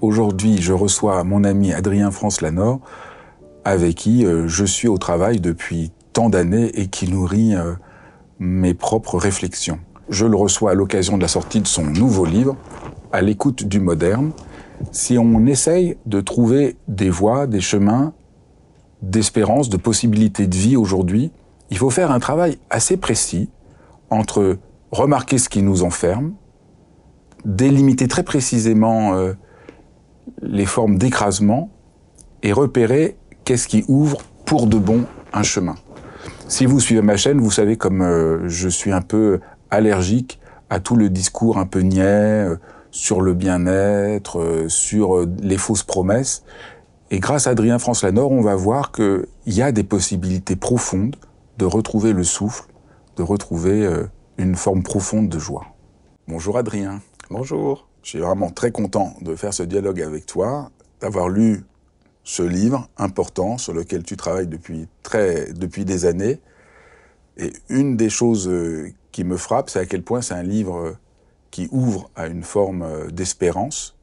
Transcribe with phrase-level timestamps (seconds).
[0.00, 2.80] Aujourd'hui, je reçois mon ami Adrien France Lanor,
[3.66, 7.74] avec qui euh, je suis au travail depuis tant d'années et qui nourrit euh,
[8.38, 9.78] mes propres réflexions.
[10.08, 12.56] Je le reçois à l'occasion de la sortie de son nouveau livre,
[13.12, 14.30] À l'écoute du moderne.
[14.90, 18.14] Si on essaye de trouver des voies, des chemins
[19.02, 21.30] d'espérance, de possibilités de vie aujourd'hui,
[21.70, 23.50] il faut faire un travail assez précis
[24.08, 24.56] entre
[24.92, 26.32] remarquer ce qui nous enferme,
[27.44, 29.34] délimiter très précisément euh,
[30.42, 31.70] les formes d'écrasement
[32.42, 35.76] et repérer qu'est-ce qui ouvre pour de bon un chemin.
[36.48, 40.80] Si vous suivez ma chaîne, vous savez comme euh, je suis un peu allergique à
[40.80, 42.56] tout le discours un peu niais euh,
[42.90, 46.44] sur le bien-être, euh, sur les fausses promesses.
[47.12, 51.16] Et grâce à Adrien France Lanor, on va voir qu'il y a des possibilités profondes
[51.58, 52.64] de retrouver le souffle,
[53.16, 53.88] de retrouver
[54.38, 55.66] une forme profonde de joie.
[56.28, 57.00] Bonjour Adrien.
[57.28, 57.89] Bonjour.
[58.02, 60.70] Je suis vraiment très content de faire ce dialogue avec toi,
[61.00, 61.64] d'avoir lu
[62.24, 66.40] ce livre important sur lequel tu travailles depuis, très, depuis des années.
[67.36, 70.76] Et une des choses euh, qui me frappe, c'est à quel point c'est un livre
[70.76, 70.92] euh,
[71.50, 73.96] qui ouvre à une forme euh, d'espérance,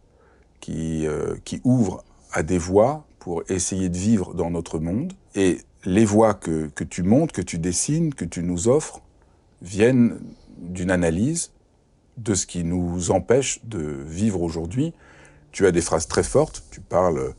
[0.60, 1.08] qui,
[1.46, 5.14] qui ouvre à des voies pour essayer de vivre dans notre monde.
[5.36, 9.02] Et les voies que, que tu montres, que tu dessines, que tu nous offres,
[9.62, 10.20] viennent
[10.58, 11.52] d'une analyse
[12.18, 14.94] de ce qui nous empêche de vivre aujourd'hui.
[15.52, 17.34] Tu as des phrases très fortes, tu parles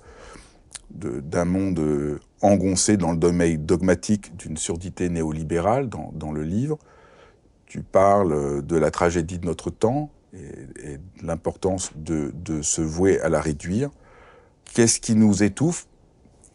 [0.91, 6.78] d'un monde engoncé dans le domaine dogmatique d'une surdité néolibérale dans, dans, le livre.
[7.66, 12.81] Tu parles de la tragédie de notre temps et, et de l'importance de, de, se
[12.81, 13.91] vouer à la réduire.
[14.72, 15.87] Qu'est-ce qui nous étouffe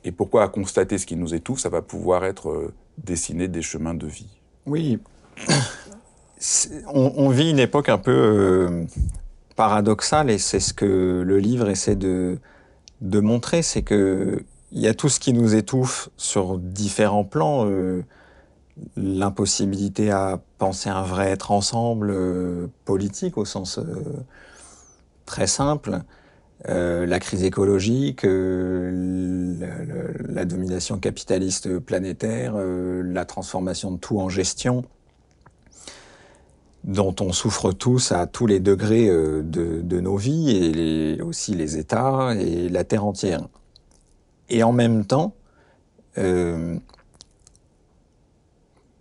[0.04, 3.62] et pourquoi à constater ce qui nous étouffe, ça va pouvoir être euh, dessiner des
[3.62, 4.40] chemins de vie?
[4.66, 5.00] Oui,
[6.88, 8.86] on, vit une époque un peu euh,
[9.56, 12.40] paradoxale et c'est ce que le livre essaie de,
[13.02, 17.68] montrer, c'est que il y a tout ce qui nous étouffe sur différents plans.
[17.68, 18.04] Euh,
[18.98, 23.80] l'impossibilité à penser un vrai être ensemble euh, politique au sens
[25.26, 26.00] très simple,
[26.66, 28.86] la crise écologique, la,
[30.46, 34.84] domination capitaliste planétaire, la transformation de tout en gestion
[36.84, 41.78] dont on souffre tous à tous les degrés euh, de, nos vies, et aussi les
[41.78, 43.48] États et la Terre entière.
[44.50, 45.34] Et en même temps,
[46.18, 46.78] euh,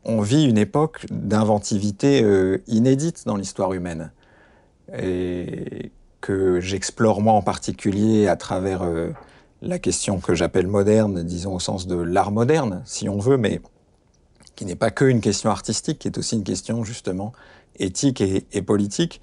[0.04, 4.12] on vit une époque d'inventivité euh, inédite dans l'histoire humaine,
[4.96, 5.90] et
[6.20, 8.82] que j'explore moi en particulier à travers
[9.62, 13.60] la question que j'appelle moderne, disons au sens de l'art moderne, si on veut, mais
[14.54, 17.32] qui n'est pas que une question artistique, qui est aussi une question justement
[17.78, 19.20] éthique et, politique.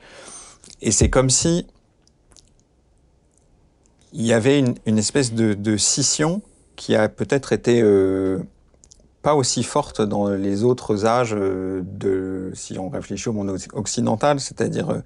[0.82, 1.66] Et c'est comme si
[4.14, 6.42] il y avait une, espèce de, scission
[6.76, 8.40] qui a peut-être été euh,
[9.22, 14.40] pas aussi forte dans les autres âges euh, de, si on réfléchit au monde occidental,
[14.40, 15.00] c'est-à-dire euh,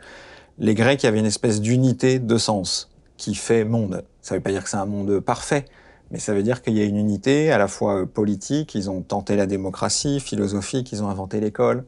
[0.60, 4.04] les Grecs, il y avait une espèce d'unité de sens qui fait monde.
[4.22, 5.66] Ça ne veut pas dire que c'est un monde parfait,
[6.12, 9.02] mais ça veut dire qu'il y a une unité à la fois politique, ils ont
[9.02, 11.86] tenté la démocratie, philosophique, ils ont inventé l'école,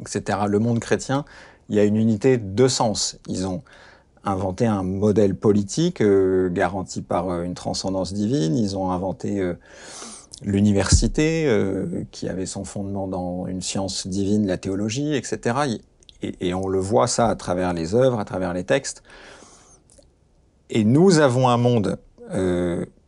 [0.00, 0.40] etc.
[0.48, 1.24] Le monde chrétien,
[1.68, 3.18] il y a une unité de sens.
[3.28, 3.62] Ils ont
[4.26, 8.56] inventé un modèle politique euh, garanti par euh, une transcendance divine.
[8.56, 9.54] Ils ont inventé euh,
[10.42, 11.48] l'université
[12.10, 15.78] qui avait son fondement dans une science divine, la théologie, etc.
[16.20, 19.02] Et, on le voit ça à travers les œuvres, à travers les textes.
[20.68, 21.98] Et nous avons un monde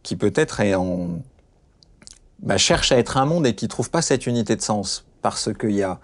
[0.03, 1.19] qui peut-être en,
[2.39, 5.53] bah, cherche à être un monde et qui trouve pas cette unité de sens parce
[5.53, 6.01] qu'il y a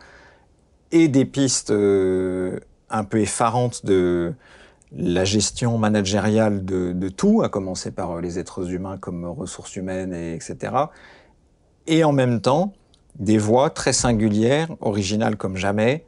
[0.92, 2.58] et des pistes euh,
[2.90, 4.34] un peu effarantes de
[4.96, 10.14] la gestion managériale de, tout, à commencer par euh, les êtres humains comme ressources humaines,
[10.14, 10.72] et etc.
[11.86, 12.72] Et en même temps,
[13.18, 16.04] des voix très singulières, originales comme jamais,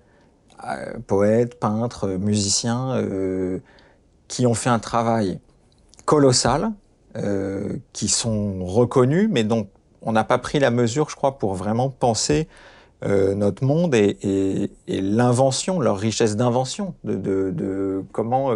[0.65, 3.03] euh, poètes, peintres, musiciens,
[4.29, 5.41] qui ont fait un travail
[6.05, 6.73] colossal,
[7.93, 9.69] qui sont reconnus, mais dont
[10.03, 12.49] on n'a pas pris la mesure, je crois, pour vraiment penser
[13.03, 18.55] notre monde et, l'invention, leur richesse d'invention, de, comment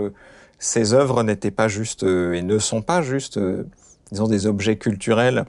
[0.59, 3.39] ces œuvres n'étaient pas juste et ne sont pas juste,
[4.11, 5.45] disons, des objets culturels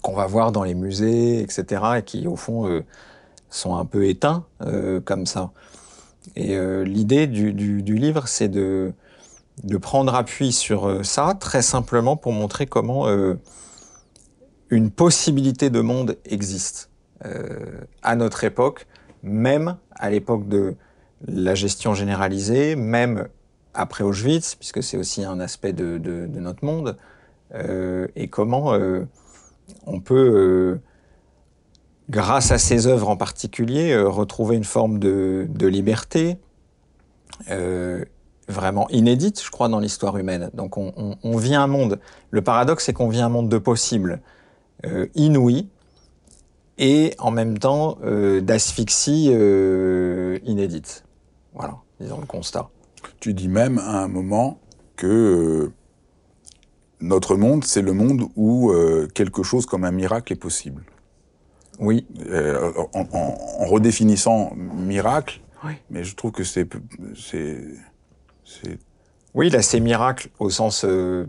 [0.00, 2.82] qu'on va voir dans les musées, etc., et qui, au fond,
[3.50, 5.50] sont un peu éteints euh, comme ça.
[6.36, 8.92] Et euh, l'idée du, livre, c'est de,
[9.80, 13.06] prendre appui sur euh, ça, très simplement pour montrer comment
[14.70, 16.90] une possibilité de monde existe
[18.02, 18.86] à notre époque,
[19.22, 20.76] même à l'époque de
[21.26, 23.28] la gestion généralisée, même
[23.74, 25.98] après Auschwitz, puisque c'est aussi un aspect de,
[26.38, 26.96] notre monde,
[27.54, 28.72] et comment
[29.86, 30.80] on peut
[32.10, 36.38] grâce à ses œuvres en particulier, euh, retrouver une forme de, liberté
[37.50, 38.04] euh,
[38.48, 40.50] vraiment inédite, je crois, dans l'histoire humaine.
[40.54, 42.00] Donc on, vit un monde,
[42.30, 44.20] le paradoxe c'est qu'on vit un monde de possibles
[44.86, 45.68] euh, inouïs
[46.78, 47.98] et en même temps
[48.40, 49.26] d'asphyxie
[50.44, 51.04] inédite.
[51.54, 52.68] Voilà, disons le constat.
[53.20, 54.60] Tu dis même à un moment
[54.96, 55.70] que
[57.00, 58.72] notre monde, c'est le monde où
[59.14, 60.84] quelque chose comme un miracle est possible.
[61.78, 62.06] Oui.
[62.28, 65.40] Euh, en, redéfinissant miracle,
[65.90, 66.68] mais je trouve que c'est...
[69.34, 71.26] Oui, là, c'est miracle au sens euh,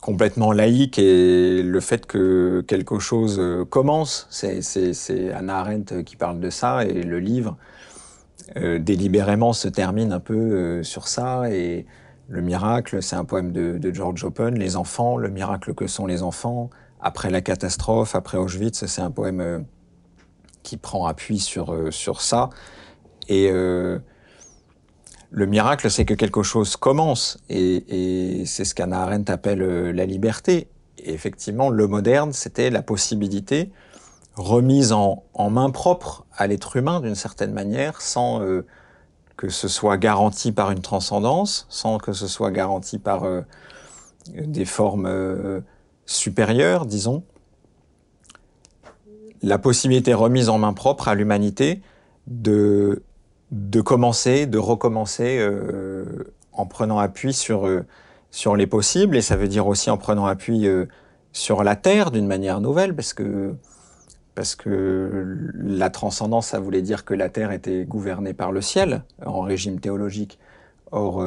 [0.00, 6.40] complètement laïque et le fait que quelque chose euh, commence, c'est Anna Arendt qui parle
[6.40, 7.56] de ça et le livre
[8.54, 11.84] délibérément se termine un peu sur ça et
[12.28, 16.22] le miracle, c'est un poème de, George Open, les enfants, le miracle que sont les
[16.22, 16.70] enfants,
[17.00, 19.66] après la catastrophe, après Auschwitz, c'est un poème
[20.66, 22.50] qui prend appui sur, euh, sur ça.
[23.28, 24.00] Et euh,
[25.36, 27.38] le miracle, c'est que quelque chose commence.
[27.50, 30.66] Et, c'est ce qu'Anna Arendt appelle euh, la liberté.
[30.98, 33.70] Et effectivement, le moderne, c'était la possibilité
[34.34, 38.42] remise en, main propre à l'être humain d'une certaine manière, sans
[39.36, 43.26] que ce soit garanti par une transcendance, sans que ce soit garanti par
[44.34, 45.62] des formes
[46.04, 47.24] supérieures, disons,
[49.42, 51.80] la possibilité remise en main propre à l'humanité
[52.26, 53.02] de,
[53.50, 56.04] de commencer, de recommencer euh,
[56.52, 57.84] en prenant appui sur, euh,
[58.30, 60.86] sur les possibles, et ça veut dire aussi en prenant appui euh,
[61.32, 63.54] sur la Terre d'une manière nouvelle, parce que,
[64.34, 69.02] parce que la transcendance, ça voulait dire que la Terre était gouvernée par le ciel,
[69.24, 70.38] en régime théologique.
[70.92, 71.24] Or,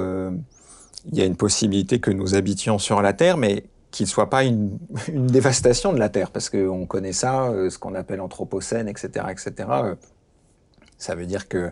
[1.06, 4.30] il y a une possibilité que nous habitions sur la Terre, mais qu'il ne soit
[4.30, 4.77] pas une,
[5.07, 9.69] dévastation de la Terre, parce qu'on connaît ça, euh, ce qu'on appelle anthropocène, etc., etc.
[9.69, 9.95] Euh,
[10.98, 11.71] ça veut dire que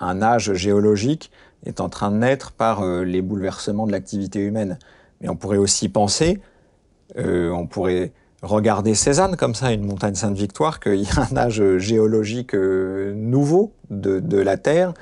[0.00, 1.30] un âge géologique
[1.64, 4.78] est en train de naître par euh, les bouleversements de l'activité humaine.
[5.20, 6.40] Mais on pourrait aussi penser,
[7.16, 8.12] on pourrait
[8.42, 14.20] regarder Cézanne comme ça, une montagne Sainte-Victoire, qu'il y a un âge géologique nouveau de,
[14.20, 14.92] de, la Terre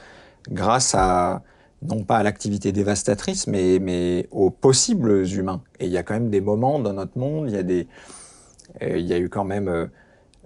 [0.49, 1.43] grâce à
[1.85, 5.63] non pas à l'activité dévastatrice, mais, mais aux possibles humains.
[5.81, 7.87] Et il y a quand même des moments dans notre monde, il y a, des,
[8.83, 9.89] euh, il y a eu quand même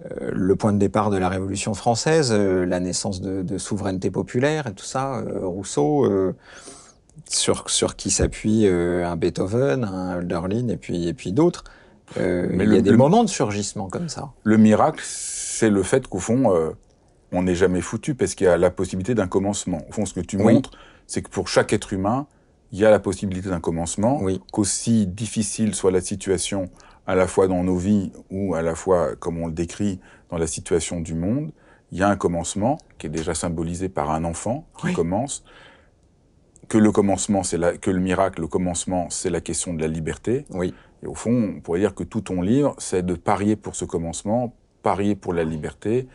[0.05, 4.67] euh, euh, le point de départ de la Révolution française, la naissance de, souveraineté populaire
[4.67, 6.07] et tout ça, Rousseau,
[7.27, 11.63] sur, sur qui s'appuie un Beethoven, un Hölderlin et puis, et puis d'autres.
[12.17, 14.31] mais il y a des moments de surgissement comme ça.
[14.43, 16.53] Le miracle, c'est le fait qu'au fond,
[17.31, 19.81] on n'est jamais foutu parce qu'il y a la possibilité d'un commencement.
[19.89, 20.71] Au fond, ce que tu montres,
[21.07, 22.27] c'est que pour chaque être humain,
[22.71, 26.69] il y a la possibilité d'un commencement, qu'aussi difficile soit la situation,
[27.09, 29.99] à la fois dans nos vies ou à la fois, comme on le décrit,
[30.29, 31.51] dans la situation du monde,
[31.91, 35.43] il y a un commencement qui est déjà symbolisé par un enfant qui commence,
[36.67, 40.45] que le commencement, c'est que le miracle, le commencement, c'est la question de la liberté.
[40.51, 40.71] Oui.
[41.01, 43.85] Et au fond, on pourrait dire que tout ton livre, c'est de parier pour ce
[43.85, 46.07] commencement, parier pour la liberté,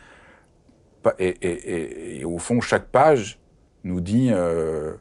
[1.19, 3.37] et au fond, chaque page
[3.83, 4.93] nous dit euh,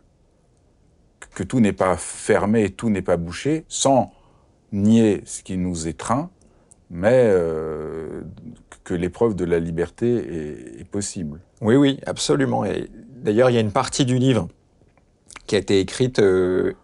[1.37, 4.13] que tout n'est pas fermé, tout n'est pas bouché, sans
[4.75, 6.31] nier ce qui nous étreint,
[6.91, 8.23] mais euh,
[8.85, 11.41] que l'épreuve de la liberté est, possible.
[11.61, 12.65] Oui, oui, absolument.
[12.65, 14.49] Et d'ailleurs, il y a une partie du livre
[15.47, 16.75] qui a été écrite euh,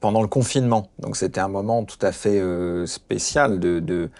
[0.00, 0.90] pendant le confinement.
[0.98, 2.42] Donc c'était un moment tout à fait
[2.86, 4.10] spécial de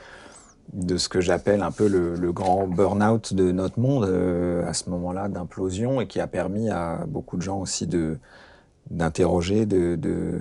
[0.73, 4.91] de ce que j'appelle un peu le, grand burn-out de notre monde euh, à ce
[4.91, 8.19] moment-là d'implosion et qui a permis à beaucoup de gens aussi de
[8.91, 10.39] d'interroger de,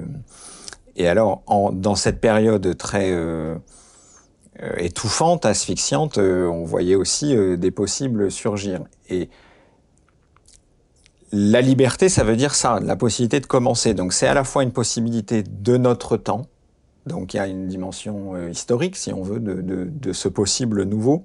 [0.96, 3.56] et alors en, dans cette période très euh,
[4.78, 8.82] étouffante, asphyxiante, on voyait aussi des possibles surgir.
[9.10, 9.30] Et
[11.36, 13.96] la liberté, ça veut dire ça, la possibilité de commencer.
[13.96, 16.46] Donc c'est à la fois une possibilité de notre temps,
[17.08, 21.24] donc il y a une dimension euh, historique, si on veut, de, ce possible nouveau,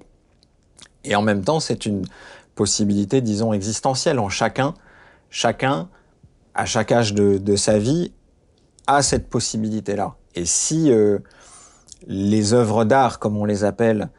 [1.03, 2.05] et en même temps c'est une
[2.55, 4.73] possibilité, disons, existentielle en chacun.
[5.29, 5.89] Chacun,
[6.55, 8.11] à chaque âge de, sa vie,
[9.01, 10.15] cette possibilité-là.
[10.35, 11.19] Et si euh,
[12.07, 14.09] les œuvres d'art, comme on les appelle,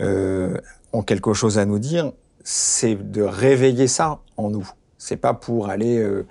[0.00, 0.56] euh,
[0.92, 2.12] ont quelque chose à nous dire,
[2.42, 4.68] c'est de réveiller ça en nous.
[4.98, 6.26] C'est pas pour aller euh,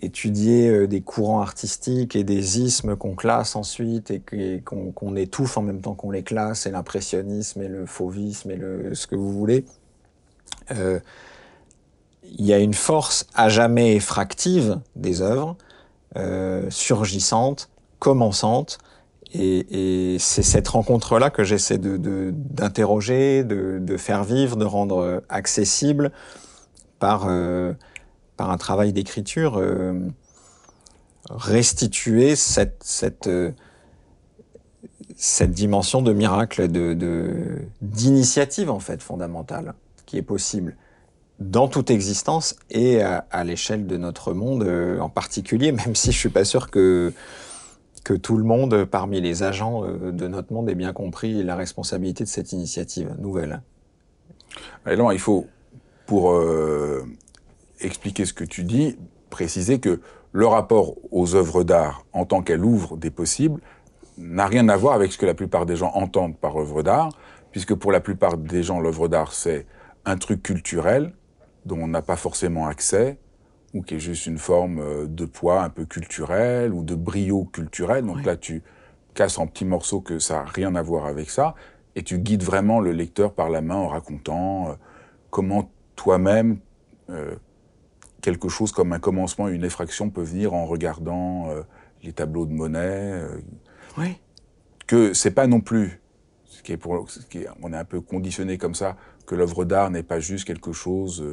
[0.00, 5.80] étudier des courants artistiques et des ismes qu'on classe ensuite et qu'on étouffe en même
[5.80, 9.64] temps qu'on les classe, et l'impressionnisme et le fauvisme et le, ce que vous voulez.
[10.70, 15.56] Il y a une force à jamais effractive des œuvres,
[16.68, 18.78] surgissantes, commençantes,
[19.34, 26.12] et, c'est cette rencontre-là que j'essaie d'interroger, de, de, faire vivre, de rendre accessible
[27.02, 27.72] par, euh,
[28.36, 29.92] par un travail d'écriture, euh,
[31.28, 33.50] restituer cette, cette, euh,
[35.16, 39.74] cette dimension de miracle, de, d'initiative en fait fondamentale
[40.06, 40.76] qui est possible
[41.38, 44.68] dans toute existence et à, l'échelle de notre monde
[45.00, 47.12] en particulier, même si je suis pas sûr que
[48.04, 52.24] que tout le monde parmi les agents de notre monde ait bien compris la responsabilité
[52.24, 53.62] de cette initiative nouvelle.
[54.84, 55.46] Alors, il faut
[56.06, 57.04] pour euh,
[57.80, 58.96] expliquer ce que tu dis,
[59.30, 60.00] préciser que
[60.32, 63.60] le rapport aux œuvres d'art en tant qu'elles ouvrent des possibles
[64.18, 67.10] n'a rien à voir avec ce que la plupart des gens entendent par œuvre d'art,
[67.50, 69.66] puisque pour la plupart des gens, l'œuvre d'art, c'est
[70.04, 71.12] un truc culturel
[71.64, 73.18] dont on n'a pas forcément accès,
[73.74, 77.44] ou qui est juste une forme euh, de poids un peu culturel, ou de brio
[77.44, 78.04] culturel.
[78.04, 78.62] Donc là, tu
[79.14, 81.54] casses en petits morceaux que ça n'a rien à voir avec ça,
[81.94, 84.72] et tu guides vraiment le lecteur par la main en racontant euh,
[85.30, 86.58] comment toi-même,
[87.10, 87.34] euh,
[88.20, 91.62] quelque chose comme un commencement, une effraction peut venir en regardant euh,
[92.02, 92.78] les tableaux de Monet.
[92.80, 93.40] Euh,
[93.98, 94.18] oui.
[94.86, 96.00] Que c'est pas non plus,
[96.44, 97.06] ce qui est pour,
[97.62, 101.24] on est un peu conditionné comme ça, que l'œuvre d'art n'est pas juste quelque chose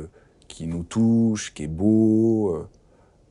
[0.50, 2.68] qui nous touche, qui est beau,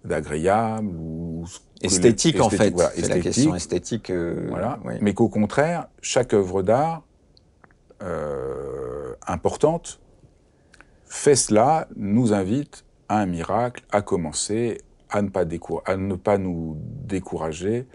[0.05, 1.45] d'agréable ou
[1.83, 2.75] esthétique en fait.
[2.95, 4.11] c'est la question esthétique.
[4.11, 4.79] voilà.
[5.03, 7.03] Mais qu'au contraire, chaque œuvre d'art
[9.27, 10.01] importante
[11.09, 15.45] fait cela nous invite à un miracle, à commencer, à ne pas,
[15.87, 17.87] à ne pas nous décourager.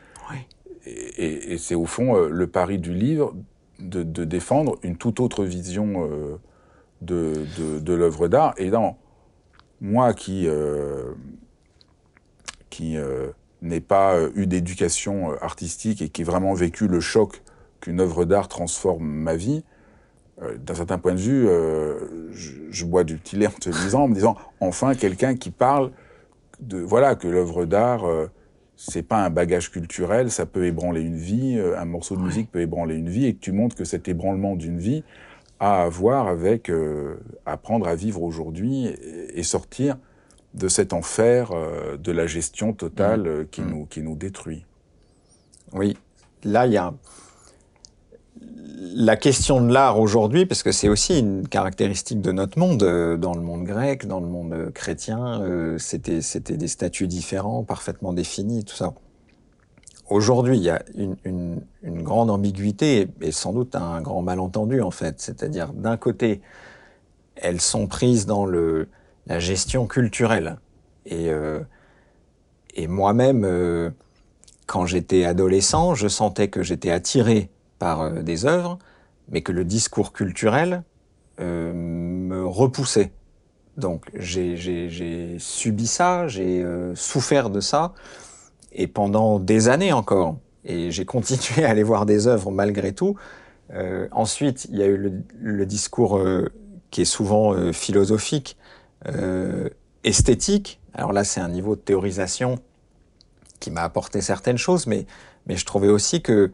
[0.86, 3.34] Et, c'est au fond euh, le pari du livre
[3.80, 6.36] de, défendre une toute autre vision euh,
[7.02, 7.46] de,
[7.80, 8.54] de, l'œuvre d'art.
[8.58, 8.98] Et dans
[9.84, 11.14] moi qui, euh,
[12.72, 12.98] qui
[13.62, 17.44] n'ai pas eu d'éducation artistique et qui ai vraiment vécu le choc
[17.80, 19.64] qu'une œuvre d'art transforme ma vie,
[20.42, 24.04] euh, d'un certain point de vue, euh, je, bois du petit lait en te disant,
[24.04, 25.92] en me disant, enfin quelqu'un qui parle
[26.60, 28.28] de, voilà, que l'œuvre d'art, euh,
[28.76, 32.62] c'est pas un bagage culturel, ça peut ébranler une vie, un morceau de musique peut
[32.62, 35.04] ébranler une vie, et que tu montres que cet ébranlement d'une vie
[35.60, 36.72] a à voir avec
[37.46, 39.98] apprendre à vivre aujourd'hui et, sortir
[40.54, 41.52] de cet enfer
[41.98, 43.48] de la gestion totale mmh.
[43.48, 43.70] qui, mmh.
[43.70, 44.66] Nous, qui nous détruit.
[45.74, 45.98] Oui,
[46.44, 46.94] là, il y a
[48.96, 53.18] la question de l'art aujourd'hui, parce que c'est aussi une caractéristique de notre monde, euh,
[53.18, 57.64] dans le monde grec, dans le monde euh, chrétien, euh, c'était c'était des statuts différents,
[57.64, 58.94] parfaitement définis, tout ça.
[60.14, 65.20] Aujourd'hui, il y a une, grande ambiguïté et sans doute un grand malentendu en fait.
[65.20, 66.42] C'est-à-dire, d'un côté,
[67.36, 70.58] elles sont prises dans la gestion culturelle.
[71.06, 71.30] Et,
[72.76, 73.44] et moi-même,
[74.68, 78.80] quand j'étais adolescent, je sentais que j'étais attiré par euh, des œuvres,
[79.30, 80.84] mais que le discours culturel
[81.40, 83.12] euh, me repoussait.
[83.78, 87.94] Donc j'ai subi ça, j'ai euh, souffert de ça,
[88.74, 90.38] et pendant des années encore.
[90.66, 93.16] Et j'ai continué à aller voir des œuvres malgré tout.
[94.12, 96.22] ensuite, il y a eu le, discours
[96.92, 98.58] qui est souvent philosophique,
[100.04, 100.80] esthétique.
[100.94, 102.60] Alors là, c'est un niveau de théorisation
[103.60, 105.06] qui m'a apporté certaines choses, mais,
[105.48, 106.52] mais je trouvais aussi que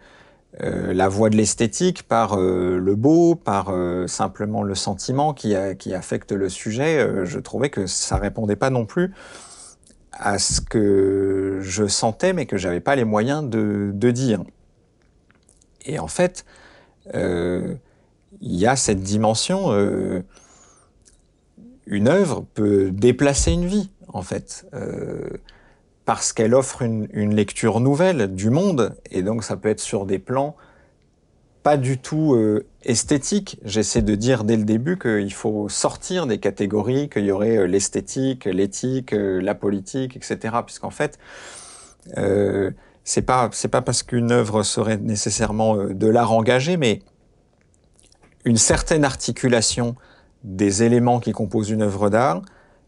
[0.62, 5.56] euh, la voie de l'esthétique par euh, le beau, par euh, simplement le sentiment qui,
[5.78, 9.12] qui affecte le sujet, je trouvais que ça répondait pas non plus
[10.20, 14.44] à ce que je sentais mais que j'avais pas les moyens de, de, dire.
[15.86, 16.46] Et en fait,
[17.14, 17.80] il
[18.42, 19.72] y a cette dimension,
[21.88, 24.66] une œuvre peut déplacer une vie en fait
[26.10, 30.18] parce qu'elle offre une, lecture nouvelle du monde, et donc ça peut être sur des
[30.18, 30.56] plans
[31.63, 33.60] pas du tout euh, esthétique.
[33.63, 37.68] J'essaie de dire dès le début qu'il faut sortir des catégories, qu'il y aurait euh,
[37.68, 40.58] l'esthétique, l'éthique, euh, la politique, etc.
[40.66, 41.20] Puisqu'en fait,
[43.04, 47.01] c'est pas c'est pas parce qu'une œuvre serait nécessairement de l'art engagé, mais
[48.46, 49.96] une certaine articulation
[50.44, 52.42] des éléments qui composent une œuvre d'art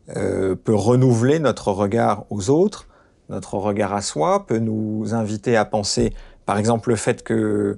[0.08, 2.88] peut renouveler notre regard aux autres,
[3.30, 6.14] notre regard à soi, peut nous inviter à penser,
[6.46, 7.78] par exemple, le fait que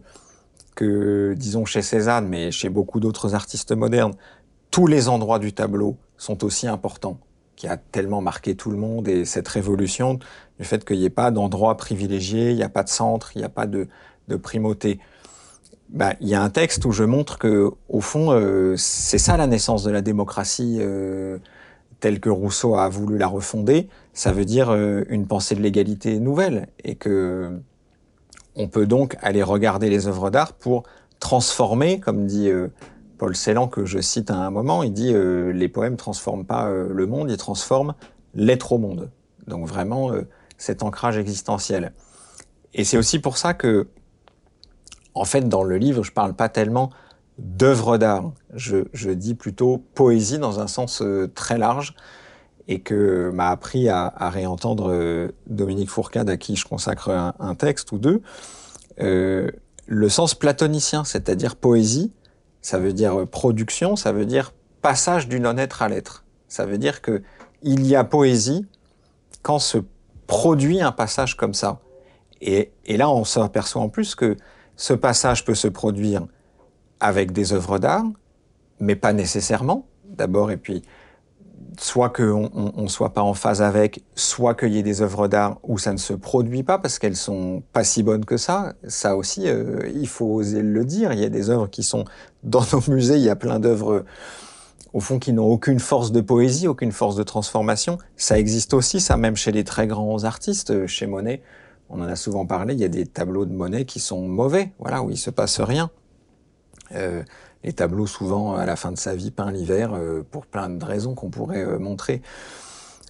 [0.73, 4.13] que, disons, chez Cézanne, mais chez beaucoup d'autres artistes modernes,
[4.71, 7.19] tous les endroits du tableau sont aussi importants,
[7.55, 10.19] qui a tellement marqué tout le monde, et cette révolution
[10.59, 13.39] du fait qu'il n'y ait pas d'endroit privilégié, il n'y a pas de centre, il
[13.39, 13.87] n'y a pas de,
[14.27, 14.99] de primauté.
[15.89, 19.37] Bah, il y a un texte où je montre que, au fond, euh, c'est ça
[19.37, 21.37] la naissance de la démocratie euh,
[21.99, 23.89] telle que Rousseau a voulu la refonder.
[24.13, 27.59] Ça veut dire euh, une pensée de l'égalité nouvelle, et que
[28.55, 30.83] on peut donc aller regarder les œuvres d'art pour
[31.19, 32.67] transformer, comme dit euh,
[33.17, 36.67] Paul Celan, que je cite à un moment, il dit euh, les poèmes transforment pas
[36.67, 37.95] euh, le monde, ils transforment
[38.33, 39.10] l'être au monde.
[39.48, 40.12] Donc vraiment
[40.57, 41.91] cet ancrage existentiel.
[42.74, 43.88] Et c'est aussi pour ça que,
[45.13, 46.89] en fait, dans le livre, je parle pas tellement
[47.38, 48.31] d'œuvres d'art.
[48.53, 51.03] Je, dis plutôt poésie dans un sens
[51.36, 51.93] très large
[52.67, 57.55] et que m'a appris à, réentendre euh, Dominique Fourcade, à qui je consacre un, un
[57.55, 58.22] texte ou deux,
[59.00, 59.51] euh,
[59.86, 62.12] le sens platonicien, c'est-à-dire poésie,
[62.62, 66.24] ça veut dire production, ça veut dire passage du non-être à l'être.
[66.48, 67.22] Ça veut dire que
[67.62, 68.65] il y a poésie
[69.41, 69.79] quand se
[70.27, 71.79] produit un passage comme ça.
[72.41, 74.38] Et, et là, on s'aperçoit en plus que
[74.75, 76.25] ce passage peut se produire
[77.00, 78.05] avec des œuvres d'art,
[78.79, 80.84] mais pas nécessairement, d'abord, et puis
[81.79, 85.59] soit qu'on ne soit pas en phase avec, soit qu'il y ait des œuvres d'art
[85.63, 88.73] où ça ne se produit pas parce qu'elles sont pas si bonnes que ça.
[88.88, 91.13] Ça aussi, euh, il faut oser le dire.
[91.13, 92.05] Il y a des œuvres qui sont
[92.43, 93.15] dans nos musées.
[93.15, 94.05] Il y a plein d'œuvres
[94.93, 97.97] au fond qui n'ont aucune force de poésie, aucune force de transformation.
[98.15, 101.41] Ça existe aussi, ça même chez les très grands artistes, chez Monet.
[101.89, 102.73] On en a souvent parlé.
[102.73, 105.59] Il y a des tableaux de Monet qui sont mauvais, voilà, où il se passe
[105.59, 105.89] rien.
[106.95, 107.23] Euh,
[107.63, 110.84] les tableaux souvent à la fin de sa vie peints l'hiver euh, pour plein de
[110.84, 112.21] raisons qu'on pourrait euh, montrer.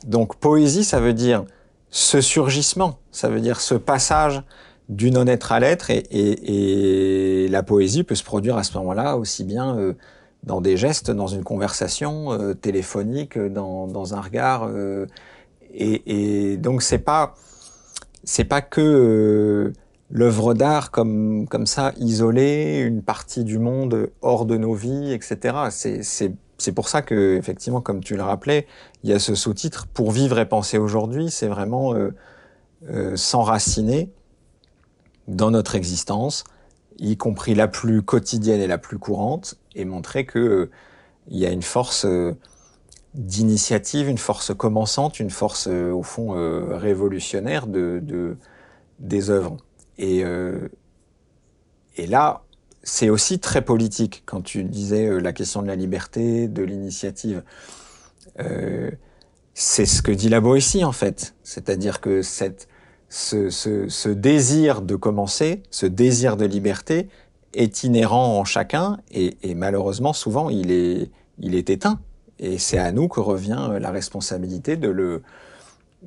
[0.06, 1.44] Donc poésie, ça veut dire
[1.90, 4.44] ce surgissement, ça veut dire ce passage
[4.90, 9.16] du non-être à l'être et, et, et, la poésie peut se produire à ce moment-là
[9.18, 9.94] aussi bien euh,
[10.44, 14.70] dans des gestes, dans une conversation téléphonique, dans, dans, un regard.
[15.74, 17.36] Et, et, donc c'est pas
[18.26, 19.72] c'est pas que
[20.10, 25.70] l'œuvre d'art comme, comme ça, isolée, une partie du monde hors de nos vies, etc.
[26.58, 28.68] C'est pour ça que, effectivement, comme tu le rappelais,
[29.04, 32.14] il y a ce sous-titre Pour vivre et penser aujourd'hui, c'est vraiment euh,
[32.90, 34.12] euh, s'enraciner
[35.28, 36.44] dans notre existence,
[37.00, 40.72] y compris la plus quotidienne et la plus courante, et montrer que euh,
[41.30, 42.34] il y a une force euh,
[43.14, 46.32] d'initiative, une force commençante, une force, euh, au fond,
[46.76, 48.38] révolutionnaire de, de,
[49.00, 49.58] des œuvres.
[49.98, 50.68] Et, euh,
[51.98, 52.44] et là,
[52.84, 57.44] c'est aussi très politique quand tu disais euh, la question de la liberté, de l'initiative.
[58.40, 58.92] Euh,
[59.54, 62.68] c'est ce que dit la Boétie en fait, c'est-à-dire que cette,
[63.10, 67.08] ce, ce, ce, désir de commencer, ce désir de liberté
[67.54, 72.00] est inhérent en chacun et, et malheureusement souvent il est, il est éteint.
[72.40, 75.22] Et c'est à nous que revient la responsabilité de le,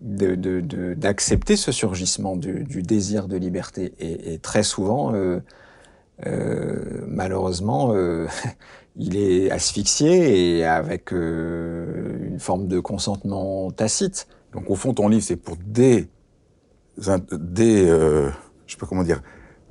[0.01, 3.93] d'accepter de, de, ce surgissement du, du, désir de liberté.
[3.99, 5.41] Et, et très souvent, euh,
[6.27, 8.27] euh, malheureusement, euh,
[8.97, 14.29] il est asphyxié et avec euh, une forme de consentement tacite.
[14.53, 16.09] Donc au fond, ton livre, c'est pour des...
[16.97, 18.31] des euh,
[18.67, 19.23] je sais pas comment dire...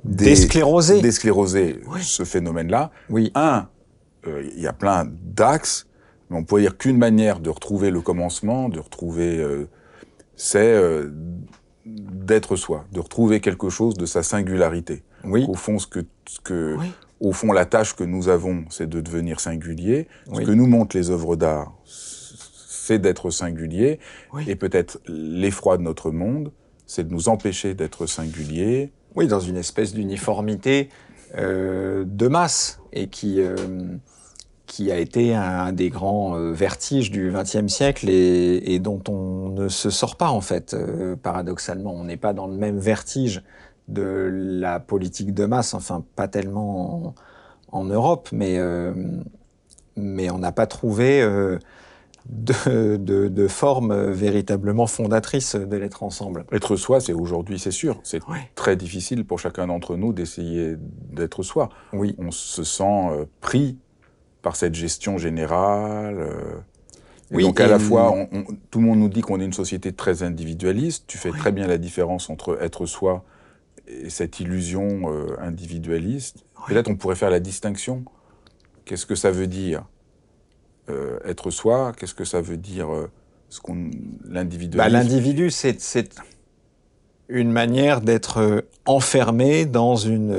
[0.04, 1.00] Déscléroser.
[1.02, 2.00] Déscléroser oui.
[2.02, 2.92] ce phénomène-là.
[3.10, 3.32] Oui.
[3.34, 3.68] Un,
[4.26, 5.86] euh, il y a plein d'axes,
[6.30, 9.68] mais on pourrait dire qu'une manière de retrouver le commencement, de retrouver euh,
[10.36, 11.10] c'est euh,
[11.84, 15.02] d'être soi, de retrouver quelque chose de sa singularité.
[15.24, 15.44] Oui.
[15.48, 16.92] Au fond, ce que, ce que oui.
[17.20, 20.08] au fond, la tâche que nous avons, c'est de devenir singulier.
[20.28, 20.44] Oui.
[20.44, 23.98] Ce que nous montrent les œuvres d'art, c'est d'être singulier.
[24.46, 26.52] Et peut-être l'effroi de notre monde,
[26.86, 28.92] c'est de nous empêcher d'être singulier.
[29.16, 30.90] Oui, dans une espèce d'uniformité
[31.36, 33.56] euh, de masse et qui euh,
[34.66, 39.48] qui a été un des grands euh, vertiges du XXe siècle et, et, dont on
[39.48, 40.74] ne se sort pas en fait.
[40.74, 43.42] Euh, paradoxalement, on n'est pas dans le même vertige
[43.88, 48.92] de la politique de masse, enfin pas tellement en, en Europe, mais euh,
[49.96, 51.58] mais on n'a pas trouvé euh,
[52.28, 56.44] de, de, de formes véritablement fondatrices de l'être ensemble.
[56.50, 58.00] Être soi, c'est aujourd'hui, c'est sûr.
[58.02, 58.20] C'est
[58.56, 60.74] très difficile pour chacun d'entre nous d'essayer
[61.12, 61.68] d'être soi.
[61.92, 63.78] Oui, On se sent pris
[64.46, 66.18] par cette gestion générale.
[66.20, 66.54] euh,
[67.32, 69.52] Oui, donc à la fois, on- on- tout le monde nous dit qu'on est une
[69.52, 71.02] société très individualiste.
[71.08, 71.38] Tu fais Oui.
[71.40, 73.24] très bien la différence entre être soi
[73.88, 76.44] et cette illusion euh, individualiste.
[76.58, 76.64] Oui.
[76.68, 78.04] Peut-être on pourrait faire la distinction.
[78.84, 79.84] Qu'est-ce que ça veut dire
[80.90, 81.92] euh, être soi?
[81.98, 83.10] Qu'est-ce que ça veut dire euh,
[83.48, 83.90] ce qu'on bah,
[84.28, 86.14] l'individualisme l'individu, c'est
[87.28, 90.30] une manière d'être enfermé dans une,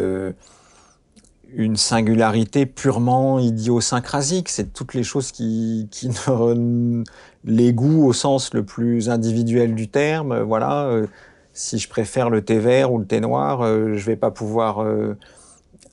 [1.53, 4.49] une singularité purement idiosyncrasique.
[4.49, 7.03] C'est toutes les choses qui, qui ne...
[7.43, 10.85] Les goûts au sens le plus individuel du terme, voilà.
[10.87, 11.07] euh,
[11.57, 14.83] si je préfère le thé vert ou le thé noir, euh, je vais pas pouvoir
[14.83, 15.17] euh,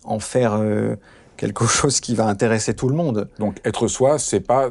[0.04, 0.96] en faire euh,
[1.36, 3.28] quelque chose qui va intéresser tout le monde.
[3.38, 4.70] Donc être soi, c'est pas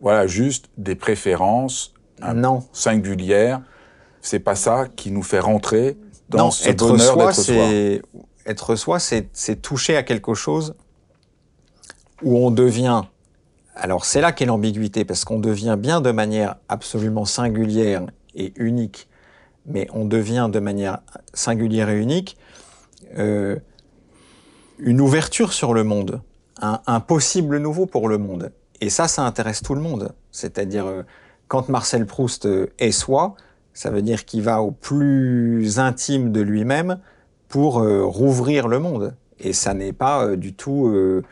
[0.00, 1.94] voilà juste des préférences.
[2.34, 2.64] Non.
[2.74, 3.62] singulières.
[4.20, 5.96] C'est pas ça qui nous fait rentrer
[6.28, 7.54] dans non, ce être bonheur d'être soi.
[8.46, 10.74] Être soi, c'est toucher à quelque chose
[12.22, 13.02] où on devient.
[13.74, 19.08] Alors c'est là qu'est l'ambiguïté, parce qu'on devient bien de manière absolument singulière et unique,
[19.66, 20.98] mais on devient de manière
[21.34, 22.36] singulière et unique
[23.18, 23.56] euh,
[24.78, 26.22] une ouverture sur le monde,
[26.60, 28.52] un, un possible nouveau pour le monde.
[28.80, 30.12] Et ça, ça intéresse tout le monde.
[30.30, 31.02] C'est-à-dire, euh,
[31.48, 33.34] quand Marcel Proust euh, est soi,
[33.74, 36.98] ça veut dire qu'il va au plus intime de lui-même
[37.50, 39.14] pour euh, rouvrir le monde.
[39.40, 41.22] Et ça n'est pas euh, du tout euh,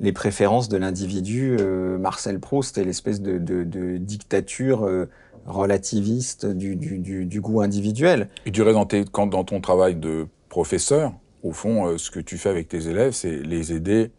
[0.00, 5.08] les préférences de l'individu euh, Marcel Proust et l'espèce de, de- de dictature euh,
[5.46, 8.28] relativiste du, du- du- du goût individuel.
[8.46, 12.10] Et tu dirais dans, tes- quand, dans ton travail de professeur, au fond, euh, ce
[12.10, 14.10] que tu fais avec tes élèves, c'est les aider.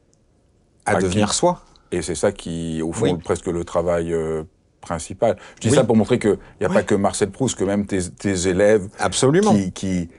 [0.86, 1.62] À À devenir qui soi.
[1.92, 3.18] Et c'est ça qui, au fond, Oui.
[3.24, 4.44] presque le travail euh,
[4.82, 5.36] principal.
[5.56, 5.76] Je dis Oui.
[5.76, 6.76] ça pour montrer qu'il n'y a Oui.
[6.76, 9.52] pas que Marcel Proust, que même tes, tes élèves Absolument.
[9.56, 10.10] qui, qui,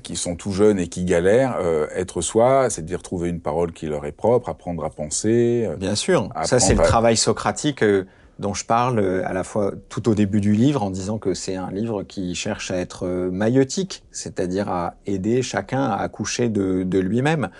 [0.00, 3.72] qui sont tout jeunes et qui galèrent, euh, être soi, c'est dire trouver une parole
[3.72, 5.66] qui leur est propre, apprendre à penser.
[5.68, 6.28] euh, Bien sûr.
[6.44, 8.04] Ça, c'est le à- travail socratique euh,
[8.38, 11.56] dont je parle à la fois tout au début du livre en disant que c'est
[11.56, 16.98] un livre qui cherche à être maïotique, c'est-à-dire à aider chacun à accoucher de, de
[16.98, 17.50] lui-même.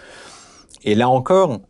[0.85, 1.61] Et là encore,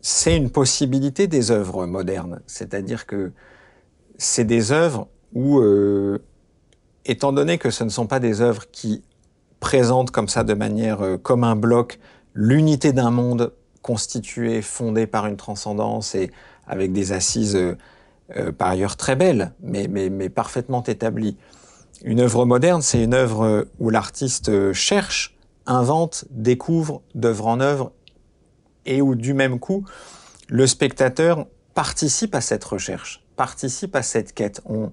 [0.00, 2.40] c'est une possibilité des œuvres modernes.
[2.46, 3.32] C'est-à-dire que
[4.16, 5.60] c'est des œuvres où,
[7.04, 9.02] étant donné que ce ne sont pas des œuvres qui
[9.60, 12.00] présentent comme ça de manière, euh, comme un bloc,
[12.34, 16.30] l'unité d'un monde constitué, fondé par une transcendance et
[16.66, 17.76] avec des assises euh,
[18.36, 21.36] euh, par ailleurs très belles, mais, mais, mais parfaitement établies.
[22.02, 27.92] Une œuvre moderne, c'est une œuvre où l'artiste cherche, invente, découvre d'œuvre en œuvre,
[28.86, 29.84] et où du même coup,
[30.48, 34.62] le spectateur participe à cette recherche, participe à cette quête.
[34.64, 34.92] On,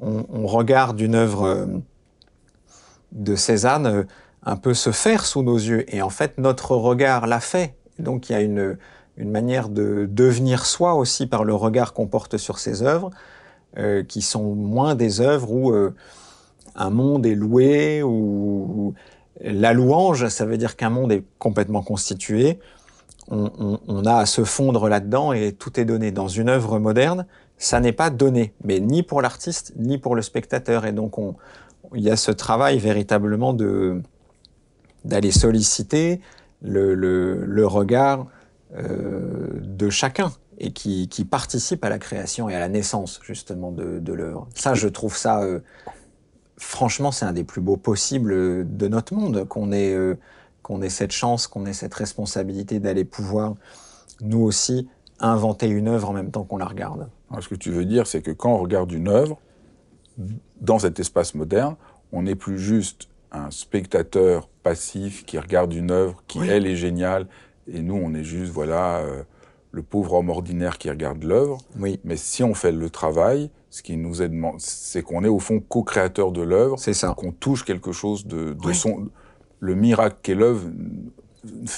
[0.00, 1.68] on, on regarde une œuvre
[3.12, 4.04] de Cézanne euh,
[4.44, 7.74] un peu se faire sous nos yeux, et en fait, notre regard l'a fait.
[7.98, 8.78] Donc il y a une,
[9.16, 13.10] une manière de devenir soi aussi par le regard qu'on porte sur ces œuvres,
[13.76, 15.94] euh, qui sont moins des œuvres où euh,
[16.74, 18.94] un monde est loué, ou
[19.42, 22.58] la louange, ça veut dire qu'un monde est complètement constitué.
[23.30, 26.12] On, on- on a à se fondre là-dedans et tout est donné.
[26.12, 27.26] Dans une œuvre moderne,
[27.58, 30.86] ça n'est pas donné, mais ni pour l'artiste, ni pour le spectateur.
[30.86, 31.36] Et donc, on,
[31.94, 34.02] il y a ce travail véritablement de
[35.04, 36.20] d'aller solliciter
[36.62, 38.26] le, le, regard
[38.76, 43.72] euh, de chacun et qui, qui participe à la création et à la naissance justement
[43.72, 44.46] de, l'œuvre.
[44.54, 45.60] Ça, je trouve ça, euh,
[46.58, 50.18] franchement, c'est un des plus beaux possibles de notre monde, qu'on ait, euh,
[50.62, 53.54] qu'on ait cette chance, qu'on ait cette responsabilité d'aller pouvoir,
[54.20, 54.86] nous aussi,
[55.18, 57.08] inventer une œuvre en même temps qu'on la regarde.
[57.40, 59.38] Ce que tu veux dire, c'est que quand on regarde une œuvre,
[60.60, 61.76] dans cet espace moderne,
[62.12, 66.48] on n'est plus juste un spectateur passif qui regarde une œuvre qui, Oui.
[66.50, 67.26] elle, est géniale,
[67.72, 69.22] et nous, on est juste, voilà, euh,
[69.72, 71.58] le pauvre homme ordinaire qui regarde l'œuvre.
[71.78, 75.38] Oui, Mais si on fait le travail, ce qui nous demandé, c'est qu'on est au
[75.38, 77.14] fond co-créateur de l'œuvre, c'est ça.
[77.16, 78.74] qu'on touche quelque chose de, de Oui.
[78.74, 79.08] son.
[79.60, 80.64] Le miracle qu'est l'œuvre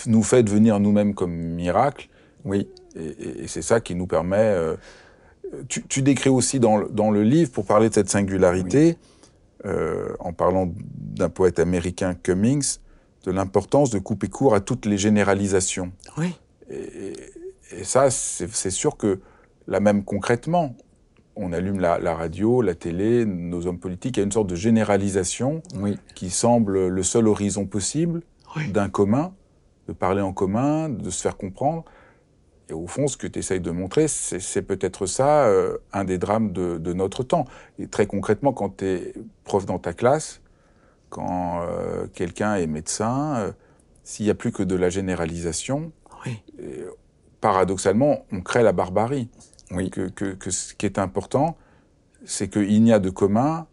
[0.06, 2.08] nous fait devenir nous-mêmes comme miracle.
[2.44, 4.36] Oui, Et, et- et c'est ça qui nous permet.
[4.38, 4.76] euh,
[5.68, 8.96] tu, tu décris aussi dans, le- dans le livre, pour parler de cette singularité,
[9.64, 12.78] euh, en parlant d'un poète américain Cummings,
[13.24, 15.92] de l'importance de couper court à toutes les généralisations.
[16.18, 16.34] oui,
[16.70, 17.14] Et,
[17.84, 19.20] ça, c'est c'est sûr que,
[19.66, 20.74] là même concrètement,
[21.36, 24.48] on allume la, la radio, la télé, nos hommes politiques, il y a une sorte
[24.48, 28.20] de généralisation oui, qui semble le seul horizon possible
[28.56, 28.68] Oui.
[28.70, 29.32] d'un commun,
[29.88, 31.84] de parler en commun, de se faire comprendre.
[32.72, 36.16] Et au fond, ce que tu essayes de montrer, c'est peut-être ça, euh, un des
[36.16, 37.44] drames de, de, notre temps.
[37.78, 39.12] Et très concrètement, quand tu es
[39.44, 40.40] prof dans ta classe,
[41.10, 43.52] quand euh, quelqu'un est médecin, euh,
[44.04, 45.92] s'il n'y a plus que de la généralisation,
[46.24, 46.42] oui.
[47.42, 49.28] paradoxalement, on crée la barbarie.
[49.70, 49.90] Oui.
[49.90, 51.58] Que, que, que ce qui est important,
[52.24, 53.66] c'est qu'il n'y a de commun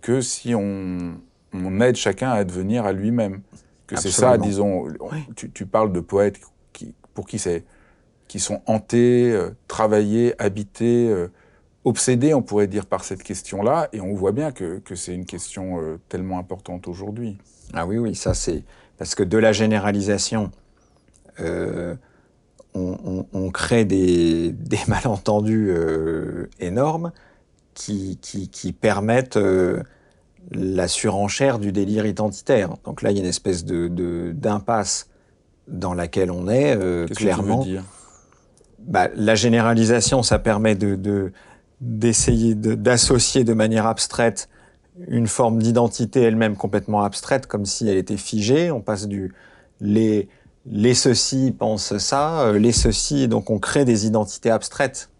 [0.00, 1.18] que si on,
[1.52, 3.42] on, aide chacun à devenir à lui-même.
[3.86, 4.84] Que c'est ça, disons.
[4.84, 5.18] Oui.
[5.36, 6.40] Tu, tu, parles de poètes
[6.72, 7.66] qui, pour qui c'est
[8.32, 11.28] qui sont hantés, euh, travaillés, habités, euh,
[11.84, 13.90] obsédés, on pourrait dire, par cette question-là.
[13.92, 17.36] Et on voit bien que, que c'est une question euh, tellement importante aujourd'hui.
[17.74, 18.64] Ah oui, oui, ça c'est...
[18.96, 20.50] Parce que de la généralisation,
[21.38, 21.98] on,
[22.74, 25.74] on, on, crée des, des malentendus
[26.58, 27.12] énormes
[27.74, 29.38] qui, qui, qui permettent
[30.52, 32.70] la surenchère du délire identitaire.
[32.84, 35.08] Donc là, il y a une espèce de d'impasse
[35.68, 37.60] dans laquelle on est, euh, clairement.
[37.60, 37.84] Que tu veux dire?
[38.86, 41.32] Bah, la généralisation, ça permet de
[41.80, 44.48] d'essayer d'associer de, manière abstraite
[45.08, 48.70] une forme d'identité elle-même complètement abstraite, comme si elle était figée.
[48.70, 49.34] On passe du
[49.80, 50.28] les
[50.64, 55.10] les ceux-ci pensent ça, euh, les ceux-ci, donc on crée des identités abstraites,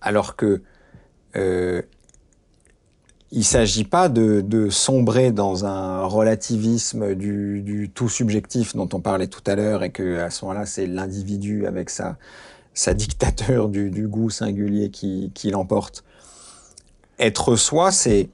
[0.00, 0.62] alors que
[1.36, 1.82] euh,
[3.32, 9.42] il s'agit pas de, sombrer dans un relativisme du, tout subjectif dont on parlait tout
[9.46, 12.18] à l'heure et que à ce moment-là c'est l'individu avec sa
[12.74, 16.04] sa dictateur du, goût singulier qui, l'emporte.
[17.18, 18.30] Être soi, c'est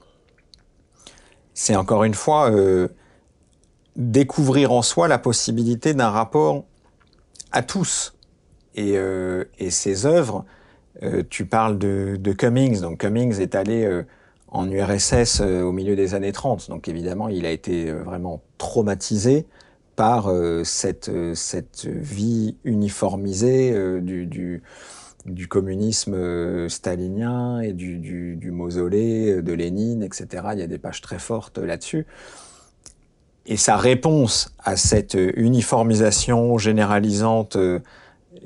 [1.54, 2.88] c'est encore une fois euh,
[3.96, 6.64] découvrir en soi la possibilité d'un rapport
[7.50, 8.14] à tous.
[8.76, 10.44] Et, euh, et ces œuvres,
[11.02, 14.04] euh, tu parles de, de, Cummings, donc Cummings est allé euh,
[14.50, 19.46] en URSS euh, au milieu des années 30, donc évidemment il a été vraiment traumatisé
[19.98, 24.62] par euh, cette, euh, cette vie uniformisée euh, du,
[25.26, 30.50] du, communisme stalinien et du, du, du, mausolée de Lénine, etc.
[30.52, 32.06] Il y a des pages très fortes là-dessus.
[33.46, 37.58] Et sa réponse à cette uniformisation généralisante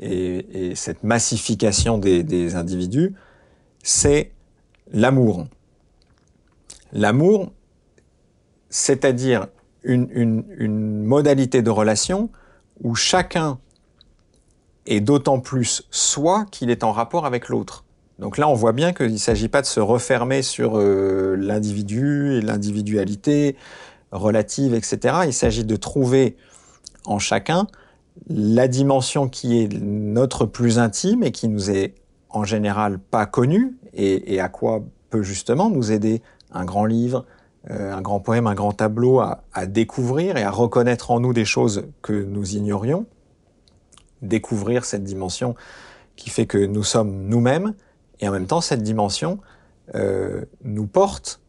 [0.01, 3.13] et, et cette massification des, des individus,
[3.83, 4.31] c'est
[4.91, 5.45] l'amour.
[6.93, 7.53] L'amour,
[8.69, 9.47] c'est-à-dire
[9.83, 12.31] une, modalité de relation
[12.83, 13.59] où chacun
[14.87, 17.85] est d'autant plus soi qu'il est en rapport avec l'autre.
[18.19, 22.35] Donc là, on voit bien qu'il ne s'agit pas de se refermer sur euh, l'individu
[22.35, 23.57] et l'individualité
[24.11, 25.17] relative, etc.
[25.27, 26.37] Il s'agit de trouver
[27.07, 27.67] en chacun
[28.29, 31.95] la dimension qui est notre plus intime et qui nous est
[32.29, 37.25] en général pas connue et à quoi peut justement nous aider un grand livre,
[37.71, 41.33] euh, un grand poème, un grand tableau à, à, découvrir et à reconnaître en nous
[41.33, 43.07] des choses que nous ignorions,
[44.21, 45.55] découvrir cette dimension
[46.17, 47.75] qui fait que nous sommes nous-mêmes,
[48.21, 49.39] et en même temps cette dimension
[49.95, 51.41] euh, nous porte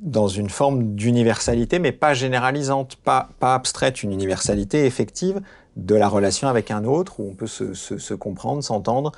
[0.00, 5.40] dans une forme d'universalité, mais pas généralisante, pas, pas abstraite, une universalité effective
[5.76, 9.12] de la relation avec un autre, où on peut se, se, se comprendre, s'entendre.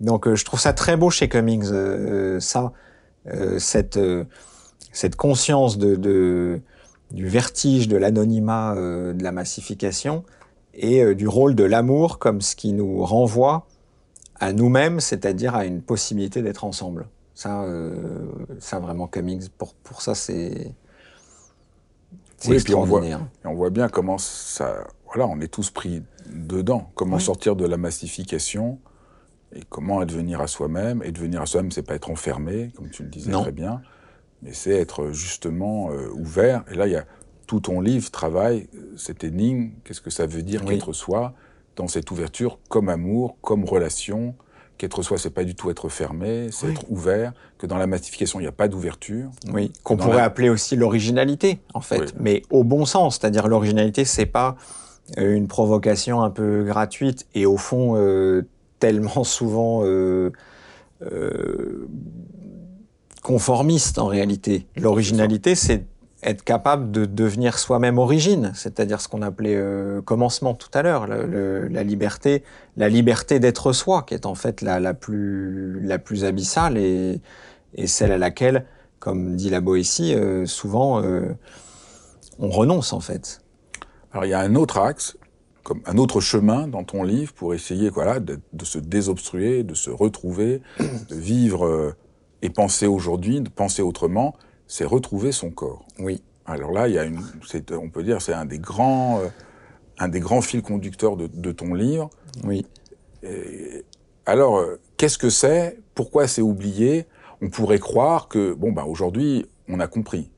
[0.00, 2.68] Donc euh, je trouve ça très beau chez Cummings, euh, ça, euh,
[3.58, 3.98] cette
[4.92, 6.60] cette conscience de, de,
[7.10, 10.24] du vertige de l'anonymat euh, de la massification
[10.74, 13.66] et euh, du rôle de l'amour comme ce qui nous renvoie
[14.38, 17.08] à nous-mêmes, c'est-à-dire à une possibilité d'être ensemble.
[17.34, 18.26] Ça, euh,
[18.58, 20.74] ça vraiment Cummings, pour, pour ça, c'est
[22.48, 23.02] oui, puis on voit,
[23.44, 26.90] on voit bien comment ça, voilà, on est tous pris dedans.
[26.94, 27.22] Comment oui.
[27.22, 28.78] sortir de la massification
[29.54, 31.02] et comment devenir à soi-même?
[31.04, 33.42] Et devenir à soi-même, c'est pas être enfermé, comme tu le disais non.
[33.42, 33.80] très bien
[34.42, 36.64] mais c'est être justement euh, ouvert.
[36.70, 37.04] Et là, il y a
[37.46, 40.74] tout ton livre, travail, cette énigme, qu'est-ce que ça veut dire oui.
[40.74, 41.34] qu'être soi,
[41.76, 44.34] dans cette ouverture, comme amour, comme relation,
[44.78, 46.72] qu'être soi, c'est pas du tout être fermé, c'est oui.
[46.72, 49.30] être ouvert, que dans la massification, il n'y a pas d'ouverture.
[49.52, 50.24] Oui, qu'on pourrait la...
[50.24, 52.12] appeler aussi l'originalité, en fait, oui.
[52.18, 54.56] mais au bon sens, c'est-à-dire l'originalité, c'est pas
[55.18, 58.42] euh, une provocation un peu gratuite et au fond euh,
[58.80, 60.32] tellement souvent euh,
[61.02, 61.86] euh
[63.22, 64.66] conformiste en réalité.
[64.76, 65.84] L'originalité, c'est
[66.22, 71.06] être capable de devenir soi-même origine, c'est-à-dire ce qu'on appelait euh, commencement tout à l'heure,
[71.06, 72.42] la liberté,
[72.78, 77.20] la liberté d'être soi, qui est en fait la, plus, la plus abyssale et,
[77.86, 78.64] celle à laquelle,
[79.00, 80.16] comme dit la Boétie,
[80.46, 81.02] souvent
[82.40, 83.42] on renonce en fait.
[84.12, 85.16] Alors il y a un autre axe,
[85.70, 89.74] comme un autre chemin dans ton livre pour essayer voilà, de, de se désobstruer, de
[89.74, 91.94] se retrouver, de vivre
[92.42, 94.34] et penser aujourd'hui, penser autrement,
[94.66, 95.86] c'est retrouver son corps.
[96.00, 96.24] Oui.
[96.44, 97.20] Alors là, il y a une,
[97.70, 99.28] on peut dire, c'est un des grands, euh,
[100.00, 102.10] un des grands fils conducteurs de, de, ton livre.
[102.42, 102.66] Oui.
[104.26, 104.60] alors,
[104.96, 105.78] qu'est-ce que c'est?
[105.94, 107.06] Pourquoi c'est oublié?
[107.42, 110.32] On pourrait croire que, bon, bah, aujourd'hui, on a compris.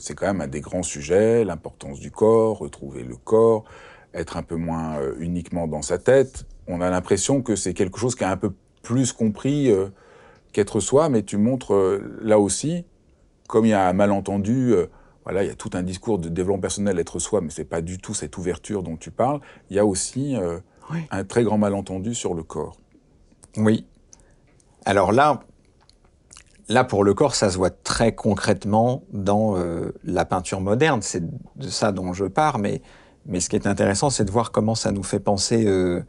[0.00, 3.64] c'est quand même un des grands sujets, l'importance du corps, retrouver le corps,
[4.16, 6.46] être un peu moins uniquement dans sa tête.
[6.66, 8.52] On a l'impression que c'est quelque chose qui a un peu
[8.82, 9.70] plus compris
[10.52, 12.84] qu'être soi, mais tu montres là aussi,
[13.48, 14.74] comme il y a un malentendu
[15.26, 17.80] voilà, il y a tout un discours de développement personnel, être soi, mais c'est pas
[17.80, 19.40] du tout cette ouverture dont tu parles.
[19.70, 20.60] Il y a aussi euh,
[21.10, 22.76] un très grand malentendu sur le corps.
[23.56, 23.84] Oui.
[24.84, 25.40] Alors là,
[26.68, 31.02] là pour le corps, ça se voit très concrètement dans euh, la peinture moderne.
[31.02, 31.24] C'est
[31.56, 32.80] de ça dont je pars, mais,
[33.26, 36.02] mais ce qui est intéressant, c'est de voir comment ça nous fait penser euh,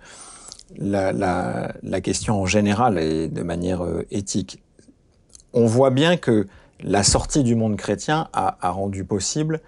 [0.78, 4.62] la, la, la, question en général et de manière éthique.
[5.54, 6.48] On voit bien que
[6.82, 9.62] la sortie du monde chrétien a, rendu possible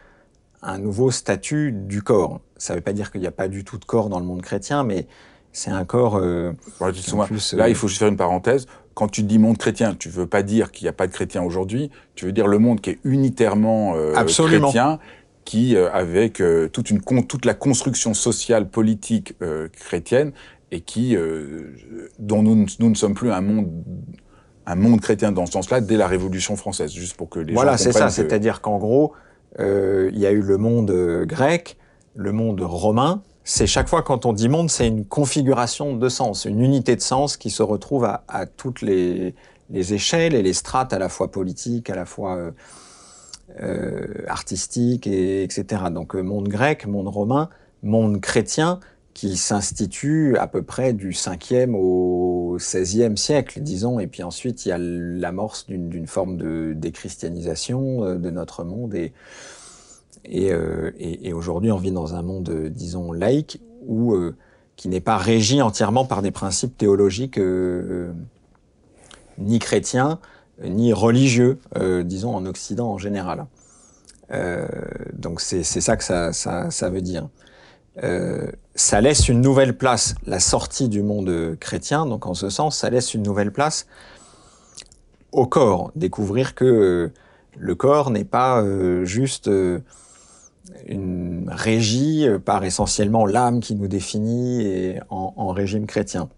[0.62, 2.42] un nouveau statut du corps.
[2.58, 4.26] Ça ne veut pas dire qu'il n'y a pas du tout de corps dans le
[4.26, 5.08] monde chrétien, mais
[5.52, 6.18] c'est un corps.
[6.18, 8.68] Euh, là, il faut juste faire une parenthèse.
[8.94, 11.42] Quand tu dis monde chrétien, tu veux pas dire qu'il n'y a pas de chrétiens
[11.42, 11.90] aujourd'hui.
[12.16, 15.00] Tu veux dire le monde qui est unitairement euh, chrétien,
[15.46, 19.36] qui euh, avec toute une toute la construction sociale politique
[19.74, 20.32] chrétienne
[20.72, 21.16] et qui
[22.20, 23.72] dont nous, nous ne sommes plus un monde
[24.70, 27.76] un monde chrétien dans ce sens-là dès la Révolution française, juste pour que les voilà,
[27.76, 28.10] gens Voilà, c'est ça.
[28.10, 29.14] C'est-à-dire qu'en gros,
[29.60, 31.78] euh, il y a eu le monde euh, grec,
[32.16, 33.24] le monde romain.
[33.44, 37.02] C'est chaque fois quand on dit monde, c'est une configuration de sens, une unité de
[37.02, 39.34] sens qui se retrouve à, toutes les,
[39.74, 42.52] échelles et les strates, à la fois politiques, à la fois euh,
[43.62, 45.84] euh artistiques, et, etc.
[45.92, 47.50] Donc monde grec, monde romain,
[47.84, 48.80] monde chrétien,
[49.20, 54.70] qui s'institue à peu près du 5e au 16e siècle, disons, et puis ensuite il
[54.70, 59.12] y a l'amorce d'une forme de déchristianisation euh, de notre monde, et,
[60.36, 64.38] euh, et, et, aujourd'hui on vit dans un monde, disons, laïque, où, euh,
[64.78, 67.40] qui n'est pas régi entièrement par des principes théologiques
[69.38, 70.20] ni chrétiens,
[70.64, 71.60] ni religieux,
[72.04, 73.46] disons, en Occident en général.
[75.14, 77.28] donc c'est ça que ça, ça, veut dire.
[78.04, 82.78] Euh, ça laisse une nouvelle place, la sortie du monde chrétien, donc en ce sens,
[82.78, 83.88] ça laisse une nouvelle place
[85.32, 87.14] au corps, découvrir que euh,
[87.58, 89.50] le corps n'est pas euh, juste
[90.88, 96.30] une régie par essentiellement l'âme qui nous définit en, régime chrétien.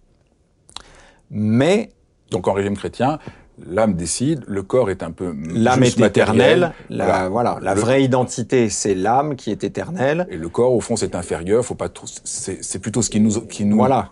[1.30, 1.92] Mais
[2.32, 3.20] donc en régime chrétien,
[3.70, 6.74] l'âme décide, le corps est un peu l'âme est éternelle.
[6.90, 10.28] La, voilà, la vraie identité, c'est l'âme qui est éternelle.
[10.30, 11.66] Et le corps, au fond, c'est inférieur.
[11.66, 11.90] Faut pas
[12.24, 13.78] c'est plutôt ce qui nous, qui nous.
[13.78, 14.10] Voilà,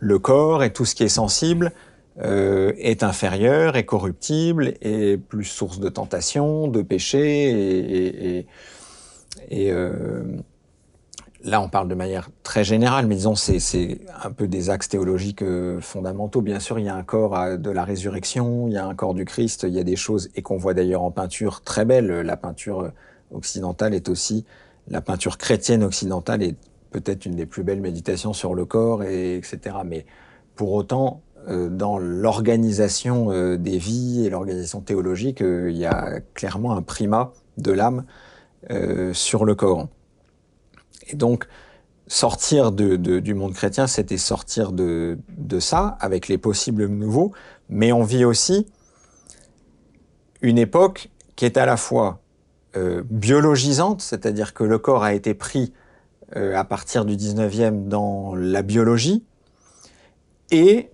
[0.00, 1.72] le corps et tout ce qui est sensible
[2.22, 8.46] euh, est inférieur, est corruptible, et plus source de tentation, de péché et, et,
[9.50, 10.22] et euh,
[11.46, 15.42] là, on parle de manière très générale, mais disons, c'est un peu des axes théologiques
[15.42, 16.42] euh, fondamentaux.
[16.42, 19.14] Bien sûr, il y a un corps de la résurrection, il y a un corps
[19.14, 22.08] du Christ, il y a des choses, et qu'on voit d'ailleurs en peinture très belle.
[22.08, 22.90] La peinture
[23.32, 24.44] occidentale est aussi,
[24.88, 26.56] la peinture chrétienne occidentale est
[26.90, 29.76] peut-être une des plus belles méditations sur le corps, et, etc.
[29.84, 30.04] Mais
[30.56, 36.76] pour autant, euh, dans l'organisation euh, des vies et l'organisation théologique, il y a clairement
[36.76, 38.04] un primat de l'âme
[39.12, 39.86] sur le corps.
[41.08, 41.46] Et donc,
[42.06, 47.32] sortir du monde chrétien, c'était sortir de, de ça, avec les possibles nouveaux,
[47.68, 48.66] mais on vit aussi
[50.42, 52.20] une époque qui est à la fois
[52.76, 55.72] euh, biologisante, c'est-à-dire que le corps a été pris
[56.36, 59.24] euh, à partir du 19e dans la biologie,
[60.50, 60.90] et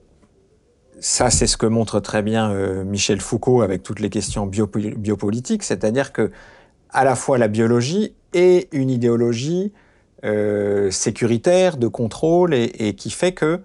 [1.00, 5.64] ça c'est ce que montre très bien euh, Michel Foucault avec toutes les questions biopolitiques,
[5.64, 6.30] c'est-à-dire que
[6.90, 9.72] à la fois la biologie et une idéologie
[10.24, 13.58] euh, sécuritaire, de contrôle, et, qui fait que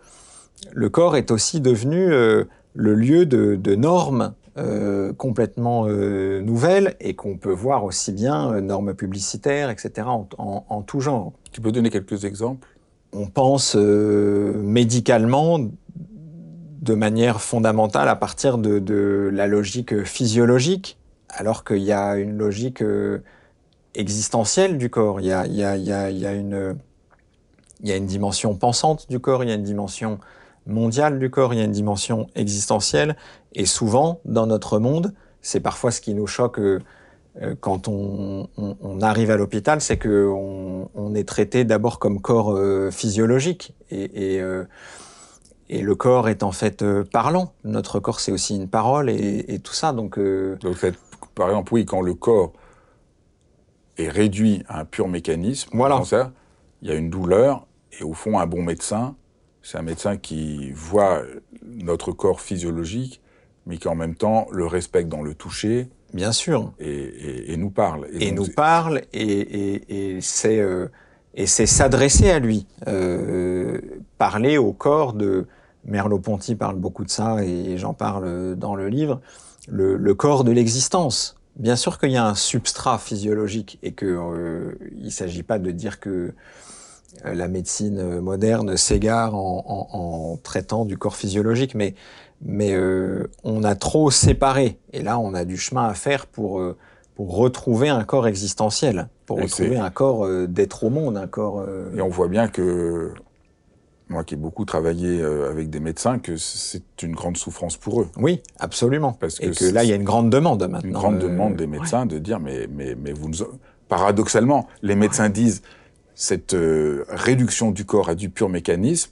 [0.74, 7.38] le corps est aussi devenu euh, le lieu de, normes euh, complètement nouvelles et qu'on
[7.38, 11.32] peut voir aussi bien normes publicitaires, etc., en, tout genre.
[11.52, 12.68] Tu peux donner quelques exemples?
[13.14, 20.98] On pense médicalement de manière fondamentale à partir de, de la logique physiologique,
[21.30, 22.82] alors qu'il y a une logique
[23.98, 25.20] existentielle du corps.
[25.20, 26.78] Il y a, une,
[27.82, 30.20] dimension pensante du corps, il y a une dimension
[30.66, 33.18] mondiale du corps, il y a une dimension existentielle.
[33.54, 38.48] Et souvent, dans notre monde, c'est parfois ce qui nous choque euh, quand on,
[39.02, 43.76] arrive à l'hôpital, c'est que on, est traité d'abord comme corps euh, physiologique.
[43.92, 44.66] Euh,
[45.70, 47.54] et, le corps est en fait parlant.
[47.64, 49.94] Notre corps, c'est aussi une parole et, tout ça.
[49.94, 50.78] Donc, donc
[51.36, 52.54] par exemple, oui, quand le corps
[53.98, 56.02] est réduit à un pur mécanisme, voilà.
[56.82, 57.66] il y a une douleur,
[58.00, 59.16] et au fond, un bon médecin,
[59.62, 61.24] C'est un médecin qui voit
[61.64, 63.22] notre corps physiologique,
[63.66, 65.90] mais qui en même temps le respecte dans le toucher.
[66.14, 66.74] Bien sûr.
[66.80, 68.08] Et, nous parle.
[68.14, 70.88] Et, nous parle, et, c'est euh,
[71.46, 72.66] s'adresser à lui.
[72.88, 73.80] Euh,
[74.18, 75.48] parler au corps de...
[75.86, 79.22] Merleau-Ponty parle beaucoup de ça, et j'en parle dans le livre.
[79.70, 81.37] Le, corps de l'existence.
[81.58, 85.72] Bien sûr qu'il y a un substrat physiologique et qu'il euh, ne s'agit pas de
[85.72, 86.34] dire que
[87.26, 91.96] euh, la médecine moderne s'égare en, traitant du corps physiologique, mais,
[92.42, 94.80] mais euh, on a trop séparé.
[94.94, 96.78] Et là, on a du chemin à faire pour, euh,
[97.16, 101.66] pour retrouver un corps existentiel, pour retrouver un corps d'être au monde, un corps.
[101.96, 103.14] Et on voit bien que
[104.10, 108.10] moi qui ai beaucoup travaillé avec des médecins, que c'est une grande souffrance pour eux.
[108.18, 109.14] Oui, absolument.
[109.14, 110.88] Parce que et que là, il y a une grande demande maintenant.
[110.88, 113.38] Une grande demande des médecins de dire, mais, mais, mais vous nous...
[113.90, 115.62] Paradoxalement, les médecins disent,
[116.18, 119.12] cette euh, réduction du corps à du pur mécanisme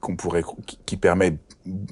[0.00, 0.44] qu'on pourrait,
[0.86, 1.38] qui, permet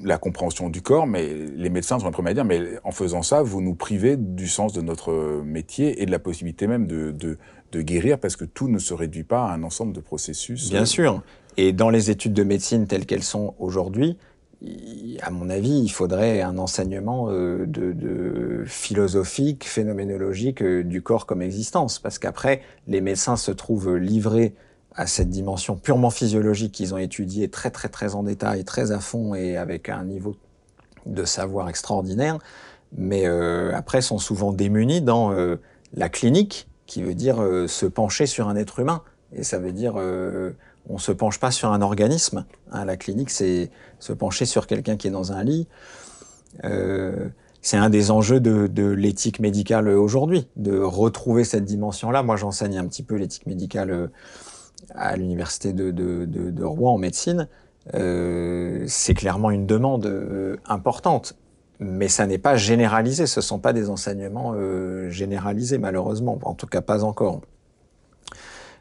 [0.03, 3.21] la compréhension du corps, mais les médecins sont en train de dire, mais en faisant
[3.21, 7.11] ça, vous nous privez du sens de notre métier et de la possibilité même de,
[7.11, 7.37] de,
[7.73, 10.69] de guérir, parce que tout ne se réduit pas à un ensemble de processus.
[10.69, 11.21] Bien sûr.
[11.57, 14.17] Et dans les études de médecine telles qu'elles sont aujourd'hui,
[15.21, 21.41] à mon avis, il faudrait un enseignement euh, de, philosophique, phénoménologique euh, du corps comme
[21.41, 24.55] existence, parce qu'après, les médecins se trouvent livrés
[24.95, 28.99] à cette dimension purement physiologique qu'ils ont étudiée très très très en détail, très à
[28.99, 30.35] fond et avec un niveau
[31.05, 32.39] de savoir extraordinaire,
[32.97, 35.31] mais euh, après sont souvent démunis dans
[35.93, 37.37] la clinique, qui veut dire
[37.67, 39.03] se pencher sur un être humain,
[39.33, 39.95] et ça veut dire
[40.89, 42.45] on se penche pas sur un organisme.
[42.71, 43.69] Hein, la clinique, c'est
[43.99, 45.67] se pencher sur quelqu'un qui est dans un lit.
[46.63, 47.27] Euh,
[47.61, 52.23] c'est un des enjeux de, l'éthique médicale aujourd'hui, de retrouver cette dimension-là.
[52.23, 54.07] Moi, j'enseigne un petit peu l'éthique médicale euh,
[54.95, 57.47] à l'université de, Rouen en médecine.
[57.93, 61.35] Euh, c'est clairement une demande importante,
[61.79, 63.27] mais ça n'est pas généralisé.
[63.27, 64.53] Ce ne sont pas des enseignements
[65.09, 66.39] généralisés, malheureusement.
[66.43, 67.41] En tout cas, pas encore.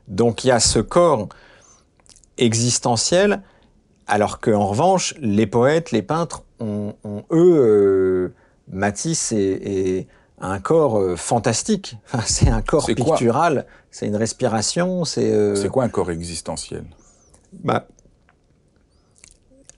[0.07, 1.29] Donc, il y a ce corps
[2.39, 3.43] existentiel,
[4.07, 8.35] alors qu'en revanche, les poètes, les peintres ont, eux, euh,
[8.71, 10.07] Matisse est,
[10.39, 11.97] un corps euh, fantastique.
[12.27, 15.33] c'est un corps pictural, c'est une respiration, c'est...
[15.33, 16.85] Euh, c'est quoi un corps existentiel?
[17.65, 17.87] Bah,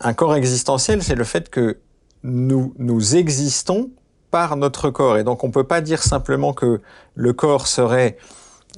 [0.00, 1.78] Un corps existentiel, c'est le fait que
[2.22, 3.90] nous, nous existons
[4.30, 5.16] par notre corps.
[5.16, 6.80] Et donc on ne peut pas dire simplement que
[7.14, 8.18] le corps serait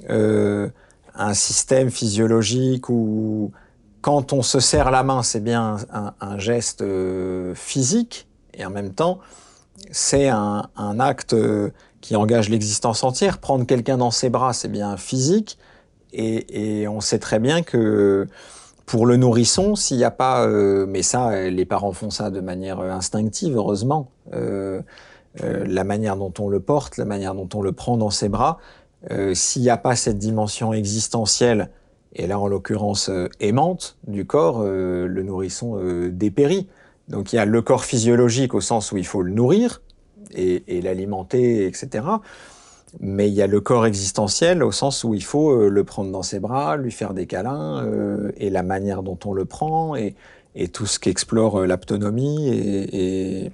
[0.08, 3.52] un système physiologique ou
[4.01, 8.92] quand on se serre la main, c'est bien un, geste euh, physique, et en même
[8.92, 9.18] temps,
[9.90, 11.70] c'est un, acte euh,
[12.01, 13.38] qui engage l'existence entière.
[13.38, 15.59] Prendre quelqu'un dans ses bras, c'est bien physique,
[16.12, 18.26] et, on sait très bien que
[18.86, 22.40] pour le nourrisson, s'il n'y a pas, euh, mais ça, les parents font ça de
[22.40, 27.96] manière instinctive, heureusement, la manière dont on le porte, la manière dont on le prend
[27.96, 28.59] dans ses bras,
[29.34, 31.70] s'il n'y a pas cette dimension existentielle
[32.14, 36.66] et là, en l'occurrence, euh, aimante du corps, euh, le nourrisson euh, dépérit.
[37.08, 39.80] Donc il y a le corps physiologique au sens où il faut le nourrir
[40.32, 42.04] et, l'alimenter, etc.
[43.00, 46.22] Mais il y a le corps existentiel au sens où il faut le prendre dans
[46.22, 47.84] ses bras, lui faire des câlins,
[48.36, 50.14] et la manière dont on le prend, et,
[50.72, 53.50] tout ce qu'explore l'aptonomie, et,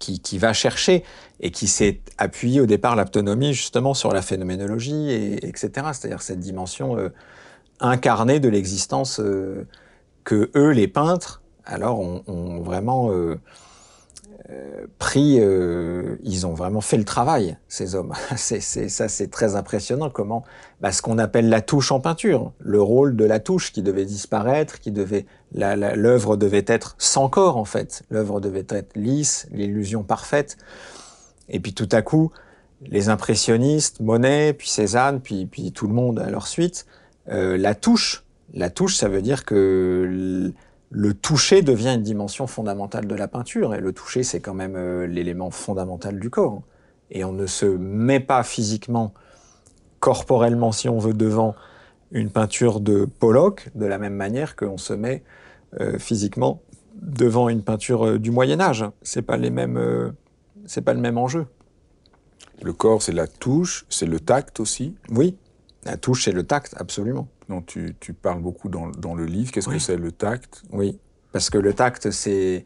[0.00, 1.04] qui, qui, va chercher,
[1.38, 5.70] et qui s'est appuyé au départ l'aptonomie justement sur la phénoménologie, et, etc.
[5.92, 6.96] C'est-à-dire cette dimension
[7.80, 9.66] incarné de l'existence euh,
[10.24, 13.38] que eux, les peintres, alors ont, vraiment euh,
[14.50, 15.34] euh, pris,
[16.22, 18.14] ils ont vraiment fait le travail, ces hommes.
[18.36, 20.44] c'est, ça, c'est très impressionnant comment
[20.80, 24.06] bah, ce qu'on appelle la touche en peinture, le rôle de la touche qui devait
[24.06, 30.02] disparaître, qui devait, l'œuvre devait être sans corps en fait, l'œuvre devait être lisse, l'illusion
[30.02, 30.56] parfaite.
[31.50, 32.30] Et puis tout à coup,
[32.82, 36.98] les impressionnistes, Monet, puis Cézanne, puis, puis tout le monde à leur suite, euh,
[37.28, 38.24] la touche,
[38.54, 40.52] la touche, ça veut dire que
[40.90, 44.76] le toucher devient une dimension fondamentale de la peinture, et le toucher, c'est quand même
[44.76, 46.62] euh, l'élément fondamental du corps.
[47.10, 49.12] Et on ne se met pas physiquement,
[50.00, 51.54] corporellement, si on veut, devant
[52.10, 55.22] une peinture de Pollock, de la même manière qu'on se met
[55.80, 56.62] euh, physiquement
[56.94, 58.84] devant une peinture du Moyen Âge.
[59.02, 60.12] C'est pas les mêmes,
[60.64, 61.46] c'est pas le même enjeu.
[62.62, 64.96] Le corps, c'est la touche, c'est le tact aussi.
[65.10, 65.36] Oui,
[65.84, 67.28] la touche, c'est le tact, absolument.
[67.48, 69.52] Donc tu, tu parles beaucoup dans, dans le livre.
[69.52, 70.62] Qu'est-ce que c'est le tact?
[70.70, 70.98] Oui,
[71.32, 72.64] parce que le tact, c'est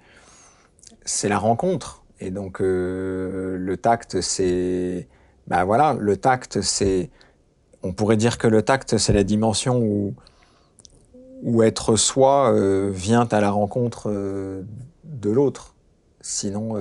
[1.05, 2.05] c'est la rencontre.
[2.21, 5.09] Et donc euh, le tact, c'est
[5.47, 7.11] ben voilà, le tact, c'est
[7.83, 10.15] on pourrait dire que le tact, c'est la dimension où
[11.43, 12.53] où être soi
[12.91, 14.11] vient à la rencontre
[15.05, 15.75] de l'autre.
[16.21, 16.79] Sinon,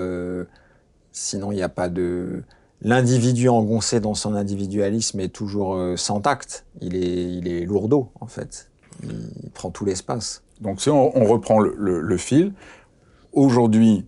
[1.11, 2.43] sinon il n'y a pas de
[2.81, 6.65] l'individu engoncé dans son individualisme est toujours sans tact.
[6.81, 8.69] Il est, il est lourdeau, en fait.
[9.03, 10.43] Il prend tout l'espace.
[10.61, 12.53] Donc si on, reprend le, fil,
[13.33, 14.05] aujourd'hui,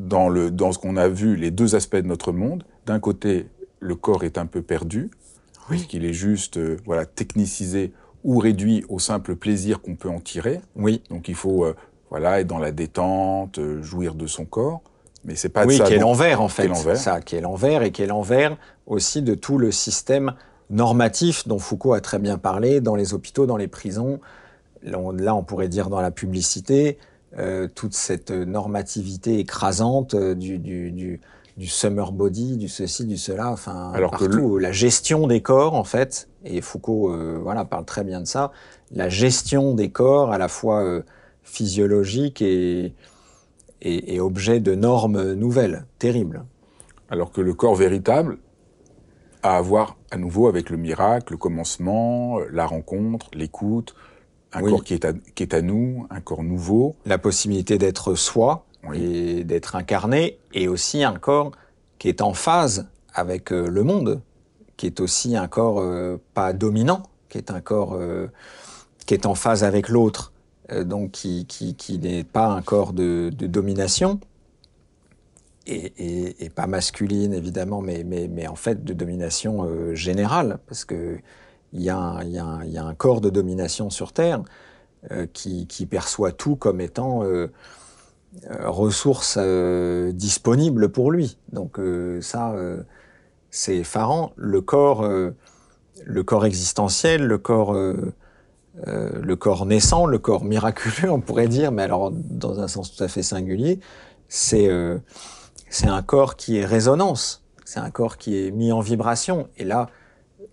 [0.00, 3.46] dans, le, dans ce qu'on a vu, les deux aspects de notre monde, d'un côté,
[3.78, 5.10] le corps est un peu perdu,
[5.70, 5.76] oui.
[5.76, 7.92] puisqu'il est juste euh, voilà, technicisé
[8.24, 10.60] ou réduit au simple plaisir qu'on peut en tirer.
[10.74, 11.02] Oui.
[11.10, 11.76] Donc il faut euh,
[12.10, 14.82] voilà, être dans la détente, euh, jouir de son corps.
[15.24, 15.84] Mais c'est pas oui, ça.
[15.84, 16.74] qui est l'envers en fait.
[16.96, 18.56] Ça, qui est l'envers et qui est l'envers
[18.86, 20.34] aussi de tout le système
[20.70, 24.20] normatif dont Foucault a très bien parlé dans les hôpitaux, dans les prisons,
[24.82, 26.98] là on pourrait dire dans la publicité,
[27.38, 31.20] euh, toute cette normativité écrasante euh, du, du, du,
[31.56, 35.84] du, summer body, du ceci, du cela, enfin Alors partout, la gestion des corps en
[35.84, 38.50] fait, et Foucault euh, voilà parle très bien de ça,
[38.90, 41.02] la gestion des corps à la fois euh,
[41.42, 42.92] physiologique et,
[43.82, 46.44] et, et objet de normes nouvelles, terribles.
[47.10, 48.38] Alors que le corps véritable
[49.42, 53.94] a à voir à nouveau avec le miracle, le commencement, la rencontre, l'écoute,
[54.52, 56.94] un corps qui est, à, qui est à nous, un corps nouveau.
[57.06, 61.52] La possibilité d'être soi et d'être incarné, et aussi un corps
[61.98, 64.20] qui est en phase avec euh, le monde,
[64.76, 68.26] qui est aussi un corps euh, pas dominant, qui est un corps euh,
[69.06, 70.31] qui est en phase avec l'autre,
[70.84, 74.20] donc qui, n'est pas un corps de, domination,
[75.66, 81.18] et, pas masculine évidemment, mais, en fait de domination générale, parce que
[81.72, 84.42] il y, a un, corps de domination sur Terre
[85.10, 87.50] euh, qui, perçoit tout comme étant euh,
[88.50, 91.38] euh ressource euh, disponible pour lui.
[91.52, 91.78] Donc
[92.20, 92.54] ça,
[93.50, 94.32] c'est effarant.
[94.36, 95.04] Le corps
[96.44, 97.76] existentiel, le corps,
[98.74, 103.04] le corps naissant, le corps miraculeux, on pourrait dire, mais alors dans un sens tout
[103.04, 103.80] à fait singulier,
[104.28, 104.68] c'est
[105.72, 107.42] c'est un corps qui est résonance.
[107.64, 109.48] C'est un corps qui est mis en vibration.
[109.56, 109.88] Et là,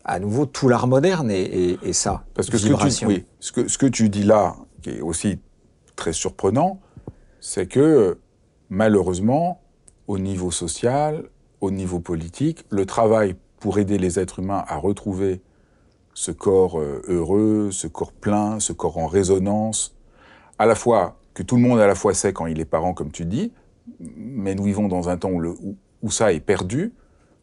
[0.05, 2.24] à nouveau tout l'art moderne et, ça.
[2.34, 5.01] Parce que ce que, tu, oui, ce, que, ce que tu dis là, qui est
[5.01, 5.39] aussi
[5.97, 6.80] très surprenant,
[7.41, 8.17] c'est que
[8.70, 9.61] malheureusement,
[10.07, 11.26] au niveau social,
[11.59, 15.41] au niveau politique, le travail pour aider les êtres humains à retrouver
[16.20, 19.95] ce corps euh, heureux, ce corps plein, ce corps en résonance,
[20.57, 22.93] à la fois que tout le monde à la fois sait quand il est parent,
[22.93, 23.53] comme tu dis,
[24.17, 26.93] mais nous vivons dans un temps où, le, où, où ça est perdu.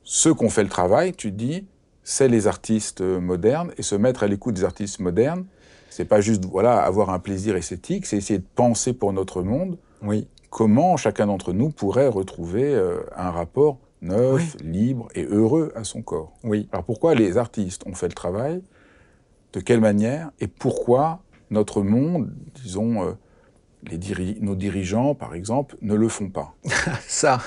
[0.03, 1.67] Ceux qui ont fait le travail, tu dis,
[2.05, 5.47] c'est les artistes modernes et se mettre à l'écoute des artistes modernes.
[5.89, 9.79] C'est pas juste voilà avoir un plaisir esthétique, c'est essayer de penser pour notre monde.
[10.03, 10.29] Oui.
[10.51, 16.03] Comment chacun d'entre nous pourrait retrouver euh, un rapport neuf, libre et heureux à son
[16.03, 16.33] corps.
[16.45, 16.69] Oui.
[16.73, 18.63] Alors pourquoi les artistes ont fait le travail?
[19.53, 20.31] De quelle manière?
[20.41, 23.13] Et pourquoi notre monde, disons, euh,
[23.85, 23.99] les
[24.41, 26.55] nos dirigeants, par exemple, ne le font pas?
[27.07, 27.41] Ça,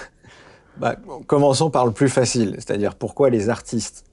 [0.78, 0.96] bah,
[1.28, 4.06] commençons par le plus facile, c'est-à-dire pourquoi les artistes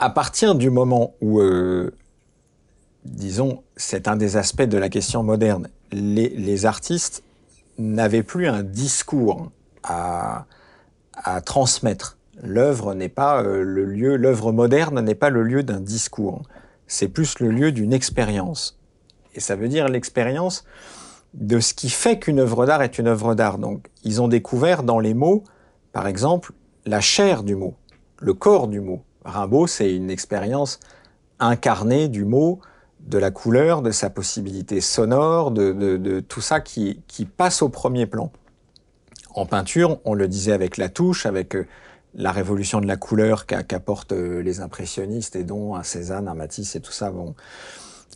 [0.00, 1.90] à partir du moment où, euh,
[3.04, 7.22] disons, c'est un des aspects de la question moderne, les, artistes
[7.78, 9.50] n'avaient plus un discours
[9.82, 10.46] à,
[11.44, 12.16] transmettre.
[12.42, 16.42] L'œuvre n'est pas euh, le lieu, l'œuvre moderne n'est pas le lieu d'un discours.
[16.86, 18.78] C'est plus le lieu d'une expérience.
[19.34, 20.64] Et ça veut dire l'expérience
[21.34, 23.58] de ce qui fait qu'une œuvre d'art est une œuvre d'art.
[23.58, 25.44] Donc, ils ont découvert dans les mots,
[25.92, 26.52] par exemple,
[26.86, 27.74] la chair du mot,
[28.18, 29.02] le corps du mot.
[29.24, 30.80] Rimbaud, c'est une expérience
[31.38, 32.60] incarnée du mot,
[33.00, 37.02] de la couleur, de sa possibilité sonore, de, tout ça qui,
[37.36, 38.30] passe au premier plan.
[39.34, 41.66] En peinture, on le disait avec la touche, avec euh,
[42.14, 46.74] la révolution de la couleur qu'apportent euh, les impressionnistes et dont un Cézanne, un Matisse
[46.76, 47.34] et tout ça vont,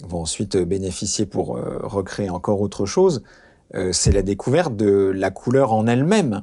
[0.06, 3.22] vont ensuite bénéficier pour euh, recréer encore autre chose.
[3.92, 6.42] c'est la découverte de la couleur en elle-même.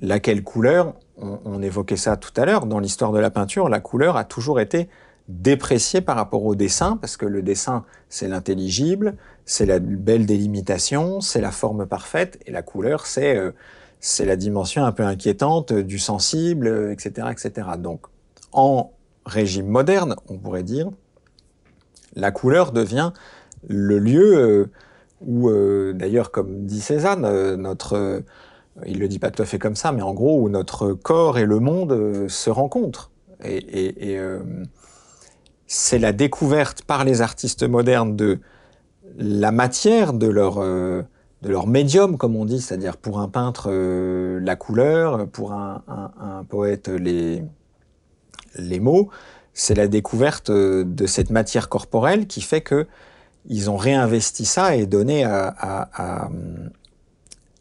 [0.00, 4.16] Laquelle couleur on, évoquait ça tout à l'heure, dans l'histoire de la peinture, la couleur
[4.16, 4.88] a toujours été
[5.28, 11.20] dépréciée par rapport au dessin, parce que le dessin, c'est l'intelligible, c'est la belle délimitation,
[11.20, 13.52] c'est la forme parfaite, et la couleur, c'est euh,
[14.06, 17.68] c'est la dimension un peu inquiétante du sensible, etc., etc.
[17.78, 18.06] Donc,
[18.52, 18.92] en
[19.24, 20.90] régime moderne, on pourrait dire,
[22.14, 23.12] la couleur devient
[23.68, 24.70] le lieu euh,
[25.20, 28.22] où, euh, d'ailleurs, comme dit Cézanne, notre
[28.84, 31.38] il le dit pas tout à fait comme ça, mais en gros où notre corps
[31.38, 33.10] et le monde euh, se rencontrent.
[33.44, 34.40] Et, euh,
[35.66, 38.38] c'est la découverte par les artistes modernes de
[39.18, 41.02] la matière de leur euh,
[41.46, 45.82] de leur médium, comme on dit, c'est-à-dire pour un peintre la couleur, pour un,
[46.48, 47.42] poète les
[48.56, 49.10] les mots.
[49.52, 52.86] C'est la découverte de cette matière corporelle qui fait que
[53.48, 56.28] ils ont réinvesti ça et donné à, à,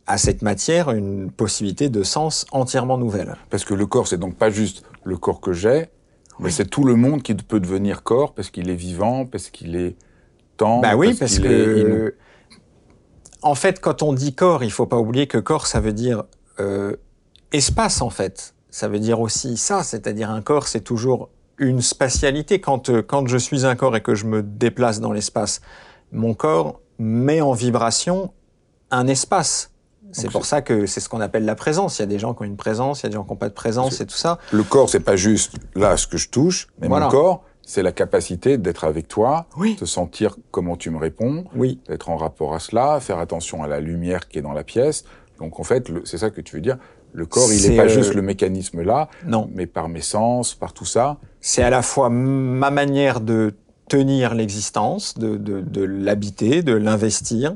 [0.07, 3.35] à, cette matière une possibilité de sens entièrement nouvelle.
[3.49, 5.89] Parce que le corps, c'est donc pas juste le corps que j'ai,
[6.39, 9.75] mais c'est tout le monde qui peut devenir corps parce qu'il est vivant, parce qu'il
[9.75, 9.95] est
[10.57, 10.81] temps.
[10.81, 12.15] Bah oui, parce, que
[13.45, 16.23] en fait, quand on dit corps, il faut pas oublier que corps, ça veut dire
[16.59, 16.95] euh,
[17.51, 18.55] espace en fait.
[18.71, 21.29] Ça veut dire aussi ça, c'est-à-dire un corps, c'est toujours
[21.59, 22.59] une spatialité.
[22.59, 25.61] Quand, euh, quand je suis un corps et que je me déplace dans l'espace,
[26.11, 28.33] mon corps met en vibration
[28.89, 29.71] un espace.
[30.11, 31.99] C'est pour ça que c'est ce qu'on appelle la présence.
[31.99, 33.31] Il y a des gens qui ont une présence, il y a des gens qui
[33.31, 34.39] n'ont pas de présence et tout ça.
[34.53, 37.91] Le corps, c'est pas juste là ce que je touche, mais mon corps, c'est la
[37.91, 41.79] capacité d'être avec toi, de sentir comment tu me réponds, oui.
[41.87, 45.03] d'être en rapport à cela, faire attention à la lumière qui est dans la pièce.
[45.39, 46.77] Donc en fait, c'est ça que tu veux dire.
[47.11, 49.49] Le corps, il n'est pas juste euh, le mécanisme là, non.
[49.53, 51.17] mais par mes sens, par tout ça.
[51.39, 53.55] C'est à la fois ma manière de
[53.87, 57.55] tenir l'existence, de, de, de l'habiter, de l'investir.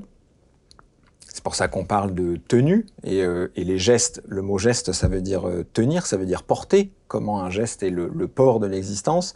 [1.28, 4.24] C'est pour ça qu'on parle de tenue et, euh, et, les gestes.
[4.28, 6.92] Le mot geste, ça veut dire euh, tenir, ça veut dire porter.
[7.08, 9.34] Comment un geste est le, le port de l'existence.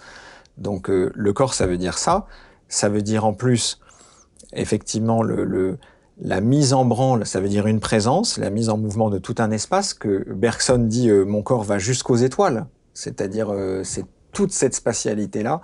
[0.57, 2.27] Donc le corps, ça veut dire ça.
[2.67, 3.79] Ça veut dire en plus,
[4.53, 5.23] effectivement,
[6.21, 9.35] la mise en branle, ça veut dire une présence, la mise en mouvement de tout
[9.39, 14.51] un espace que Bergson dit euh, mon corps va jusqu'aux étoiles, c'est-à-dire euh, c'est toute
[14.51, 15.61] cette spatialité là.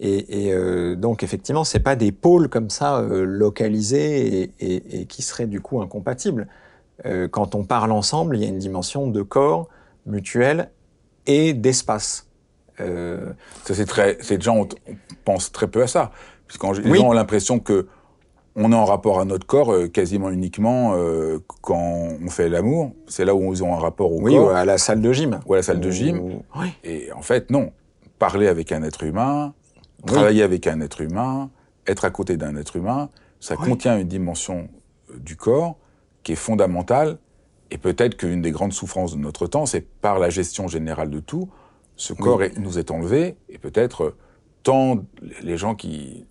[0.00, 5.60] Et, euh, donc effectivement, c'est pas des pôles comme ça localisés et, qui seraient du
[5.60, 6.46] coup incompatibles.
[7.32, 9.68] quand on parle ensemble, il y a une dimension de corps
[10.06, 10.70] mutuel
[11.26, 12.27] et d'espace.
[12.78, 14.68] Ça c'est très, ces gens on,
[15.24, 16.10] pense très peu à ça,
[16.46, 17.86] puisqu'en les gens ont l'impression que
[18.60, 22.92] on est en rapport à notre corps euh, quasiment uniquement euh, quand on fait l'amour.
[23.06, 24.48] C'est là où on a un rapport au corps.
[24.48, 25.38] Oui, à la salle de gym.
[25.46, 26.40] Ou à la salle de gym.
[26.82, 27.72] Et en fait, non.
[28.18, 29.54] Parler avec un être humain,
[30.04, 31.50] travailler avec un être humain,
[31.86, 34.68] être à côté d'un être humain, ça contient une dimension
[35.10, 35.76] euh, du corps
[36.24, 37.18] qui est fondamentale.
[37.70, 41.20] Et peut-être qu'une des grandes souffrances de notre temps, c'est par la gestion générale de
[41.20, 41.48] tout,
[41.98, 44.14] ce corps nous est enlevé et peut-être
[44.62, 45.04] tant
[45.42, 46.24] les gens qui,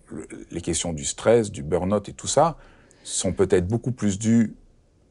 [0.50, 2.56] les questions du stress, du burn-out et tout ça,
[3.04, 4.54] sont peut-être beaucoup plus dues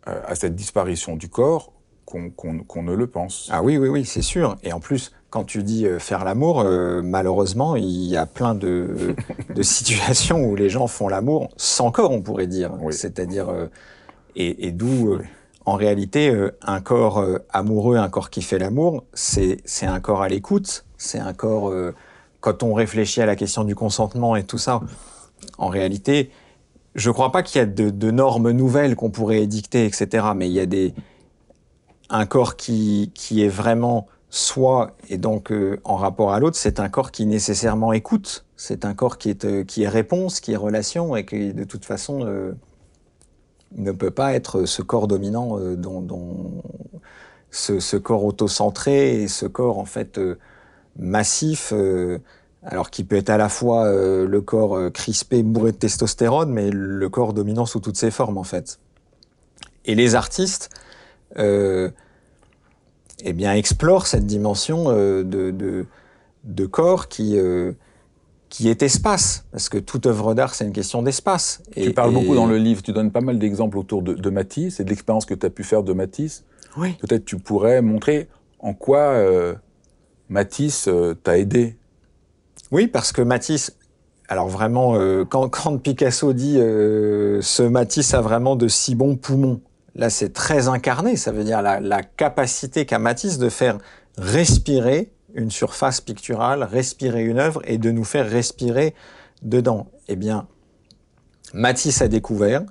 [0.08, 1.74] euh, à cette disparition du corps
[2.06, 3.50] qu'on ne le pense.
[3.52, 4.56] Ah oui, oui, oui, c'est sûr.
[4.64, 8.56] Et en plus, quand tu dis euh, faire l'amour, euh, malheureusement, il y a plein
[8.56, 9.16] de,
[9.56, 12.72] de, situations où les gens font l'amour sans corps, on pourrait dire.
[12.92, 13.54] C'est-à-dire,
[14.36, 15.20] et, et d'où,
[15.68, 20.86] en réalité, un corps amoureux, un corps qui fait l'amour, c'est un corps à l'écoute,
[20.98, 21.74] c'est un corps
[22.40, 24.80] quand on réfléchit à la question du consentement et tout ça,
[25.58, 26.32] en réalité,
[26.96, 30.28] je ne crois pas qu'il y a de, normes nouvelles qu'on pourrait édicter, etc.
[30.36, 30.94] Mais il y a des
[32.10, 36.80] un corps qui, qui est vraiment soi et donc euh, en rapport à l'autre, c'est
[36.80, 38.46] un corps qui nécessairement écoute.
[38.56, 41.64] C'est un corps qui est euh, qui est réponse, qui est relation et qui de
[41.64, 42.54] toute façon euh,
[43.76, 46.64] ne peut pas être ce corps dominant dont, dont
[47.52, 50.20] ce, corps autocentré ce corps en fait
[50.98, 52.20] massif, euh,
[52.64, 56.52] alors qui peut être à la fois euh, le corps euh, crispé, bourré de testostérone,
[56.52, 58.80] mais le corps dominant sous toutes ses formes en fait.
[59.86, 60.70] Et les artistes,
[61.38, 61.94] eh
[63.34, 65.86] bien, explorent cette dimension de,
[66.70, 67.40] corps qui
[68.50, 71.62] qui est espace, parce que toute œuvre d'art, c'est une question d'espace.
[71.76, 74.80] Tu parles beaucoup dans le livre, tu donnes pas mal d'exemples autour de, de Matisse
[74.80, 76.46] et de l'expérience que tu as pu faire de Matisse.
[76.78, 76.94] Oui.
[77.00, 78.30] Peut-être tu pourrais montrer
[78.60, 79.16] en quoi
[80.30, 81.78] Matisse euh, t'a aidé
[82.72, 83.76] Oui, parce que Matisse,
[84.28, 89.16] alors vraiment, euh, quand, quand, Picasso dit euh, ce Matisse a vraiment de si bons
[89.16, 89.62] poumons,
[89.96, 93.78] là c'est très incarné, ça veut dire la, la capacité qu'a Matisse de faire
[94.18, 98.94] respirer une surface picturale, respirer une œuvre et de nous faire respirer
[99.42, 99.88] dedans.
[100.10, 100.48] Eh bien,
[101.54, 102.64] Matisse a découvert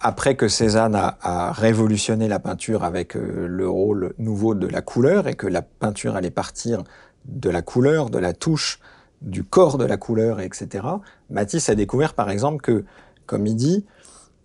[0.00, 5.26] après que Cézanne a, révolutionné la peinture avec euh, le rôle nouveau de la couleur
[5.26, 6.84] et que la peinture allait partir
[7.24, 8.78] de la couleur, de la touche,
[9.22, 10.86] du corps de la couleur, etc.,
[11.30, 12.84] Matisse a découvert par exemple que,
[13.26, 13.84] comme il dit,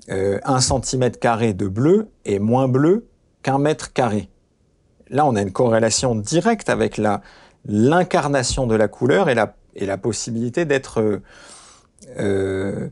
[0.09, 3.05] euh, un centimètre carré de bleu est moins bleu
[3.43, 4.29] qu'un mètre carré.
[5.09, 7.21] Là, on a une corrélation directe avec la
[7.65, 11.21] l'incarnation de la couleur et la, et la possibilité d'être
[12.19, 12.89] euh,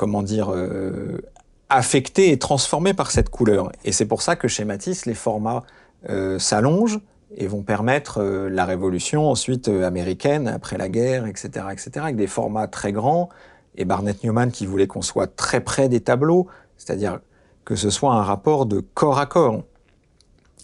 [0.00, 1.20] comment dire, euh,
[1.68, 3.70] affecté et transformé par cette couleur.
[3.84, 5.62] Et c'est pour ça que chez Matisse, les formats
[6.08, 7.00] euh, s'allongent
[7.36, 12.28] et vont permettre euh, la révolution ensuite américaine après la guerre, etc., etc., avec des
[12.28, 13.28] formats très grands.
[13.76, 16.46] Et Barnett Newman qui voulait qu'on soit très près des tableaux,
[16.78, 17.20] c'est-à-dire
[17.66, 19.64] que ce soit un rapport de corps à corps.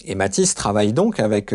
[0.07, 1.53] Et Matisse travaille donc avec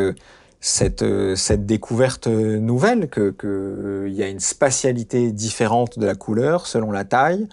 [0.60, 6.68] cette, euh, cette découverte nouvelle que qu'il y a une spatialité différente de la couleur
[6.68, 7.48] selon la taille,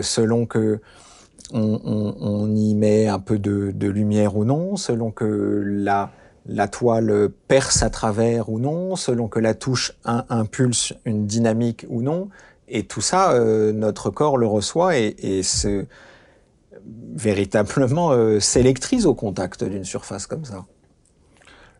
[0.00, 0.80] selon que
[1.52, 6.12] on, y met un peu de, lumière ou non, selon que la,
[6.46, 12.00] la toile perce à travers ou non, selon que la touche impulse une dynamique ou
[12.00, 12.28] non.
[12.68, 13.36] Et tout ça,
[13.74, 15.84] notre corps le reçoit et, et se,
[17.14, 18.38] véritablement euh,
[19.04, 20.66] au contact d'une surface comme ça.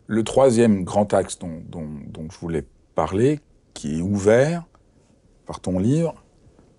[0.07, 3.40] Le troisième grand axe dont, je voulais parler,
[3.74, 4.64] qui est ouvert
[5.46, 6.14] par ton livre,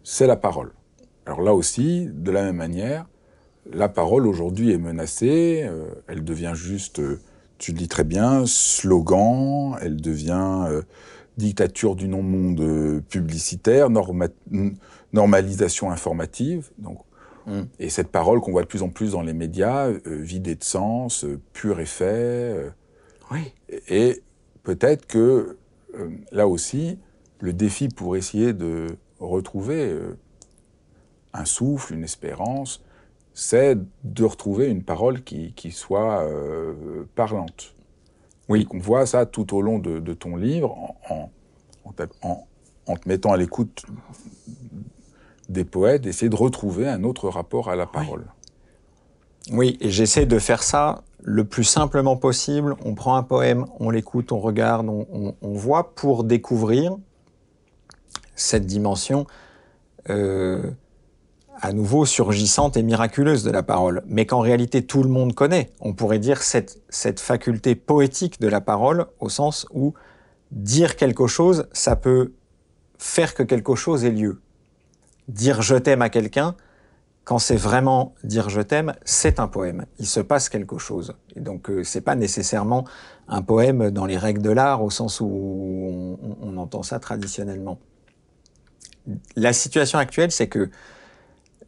[0.03, 0.74] c'est la parole.
[1.26, 3.07] Alors là aussi, de la même manière,
[3.71, 7.19] la parole aujourd'hui est menacée, euh, elle devient juste, euh,
[7.57, 10.82] tu le dis très bien, slogan, elle devient
[11.38, 13.89] dictature du non-monde publicitaire,
[15.13, 16.69] normalisation informative.
[16.78, 16.99] Donc
[17.80, 20.64] Et cette parole qu'on voit de plus en plus dans les médias, euh, vidée de
[20.64, 22.06] sens, euh, pur effet.
[22.06, 22.70] Euh,
[23.32, 23.54] oui.
[23.88, 24.22] Et,
[24.64, 25.58] peut-être que
[26.32, 26.98] là aussi,
[27.39, 29.94] le défi pour essayer de retrouver
[31.34, 32.82] un souffle, une espérance,
[33.34, 36.26] c'est de retrouver une parole qui, qui soit
[37.16, 37.76] parlante.
[38.48, 38.66] Oui.
[38.72, 40.72] On voit ça tout au long de, de ton livre,
[41.10, 41.30] en,
[42.24, 42.48] en,
[42.88, 43.84] en te mettant à l'écoute
[45.54, 48.26] des poètes, d'essayer de retrouver un autre rapport à la parole.
[49.51, 52.76] Oui, et j'essaie de faire ça le plus simplement possible.
[52.84, 56.95] On prend un poème, on l'écoute, on regarde, on, voit pour découvrir
[58.36, 59.26] cette dimension
[60.10, 60.72] euh,
[61.62, 65.72] à nouveau surgissante et miraculeuse de la parole, mais qu'en réalité tout le monde connaît.
[65.80, 69.93] On pourrait dire cette, cette faculté poétique de la parole au sens où
[70.51, 72.34] dire quelque chose, ça peut
[72.97, 74.43] faire que quelque chose ait lieu
[75.28, 76.55] dire je t'aime à quelqu'un,
[77.24, 79.86] quand c'est vraiment dire je t'aime, c'est un poème.
[79.99, 81.15] Il se passe quelque chose.
[81.36, 82.86] Et donc euh, c'est pas nécessairement
[83.28, 87.80] un poème dans les règles de l'art au sens où on, entend ça traditionnellement.
[89.36, 90.69] La situation actuelle, c'est que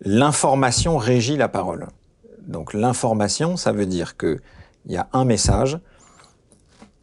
[0.01, 1.87] l'information régit la parole.
[2.45, 4.39] Donc l'information, ça veut dire que
[4.85, 5.79] il y a un message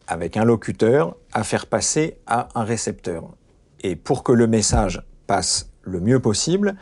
[0.07, 3.35] avec un locuteur à faire passer à un récepteur.
[3.81, 6.75] Et pour que le message passe le mieux possible,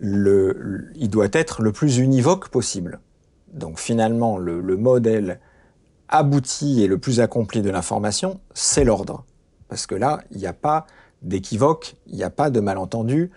[0.00, 3.00] le, il doit être le plus univoque possible.
[3.52, 5.40] Donc finalement, le, modèle
[6.08, 9.24] abouti et le plus accompli de l'information, c'est l'ordre.
[9.68, 10.86] Parce que là, il n'y a pas
[11.22, 13.30] d'équivoque, il n'y a pas de malentendu,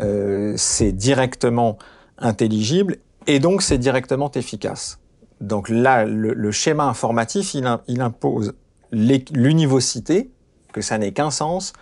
[0.00, 1.76] euh, c'est directement
[2.18, 4.98] intelligible et donc c'est directement efficace.
[5.40, 8.54] Donc là, le, schéma informatif, il, il impose
[8.92, 10.30] l'univocité,
[10.72, 11.72] que ça n'ait qu'un sens,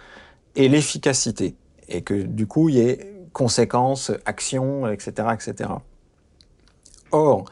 [0.56, 1.54] et l'efficacité
[1.90, 5.70] et que du coup il y ait conséquences, actions, etc., etc.
[7.12, 7.44] Or,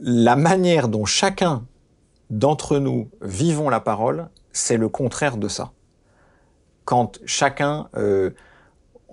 [0.00, 1.64] la manière dont chacun
[2.30, 5.72] d'entre nous vivons la parole, c'est le contraire de ça.
[6.84, 8.30] Quand chacun, euh,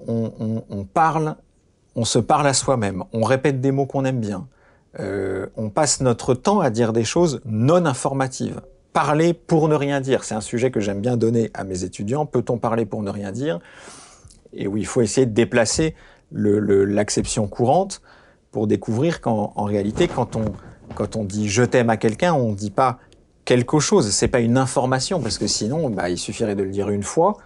[0.08, 1.36] on, parle,
[1.96, 4.48] on se parle à soi-même, on répète des mots qu'on aime bien,
[5.00, 8.62] euh, on passe notre temps à dire des choses non informatives.
[8.92, 12.28] Parler pour ne rien dire, c'est un sujet que j'aime bien donner à mes étudiants.
[12.28, 13.60] Peut-on parler pour ne rien dire?
[14.54, 15.96] Et où il faut essayer de déplacer
[16.32, 18.02] l'acception courante
[18.52, 20.46] pour découvrir qu'en réalité, quand on,
[20.96, 23.00] quand on dit je t'aime à quelqu'un, on ne dit pas
[23.46, 26.90] quelque chose, c'est pas une information, parce que sinon, bah, il suffirait de le dire
[26.90, 27.38] une fois,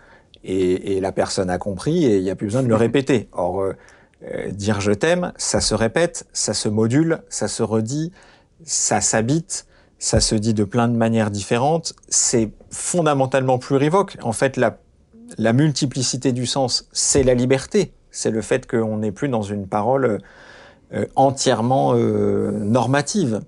[0.43, 3.27] et, la personne a compris, et il n'y a plus besoin de le répéter.
[3.33, 3.73] Or, euh,
[4.23, 8.11] euh, dire je t'aime, ça se répète, ça se module, ça se redit,
[8.63, 9.67] ça s'habite,
[9.99, 14.17] ça se dit de plein de manières différentes, c'est fondamentalement plurivoque.
[14.21, 14.77] En fait, la
[15.37, 17.91] la multiplicité du sens, c'est la liberté.
[18.11, 20.19] C'est le fait qu'on n'est plus dans une parole
[20.93, 23.41] euh, entièrement euh, normative.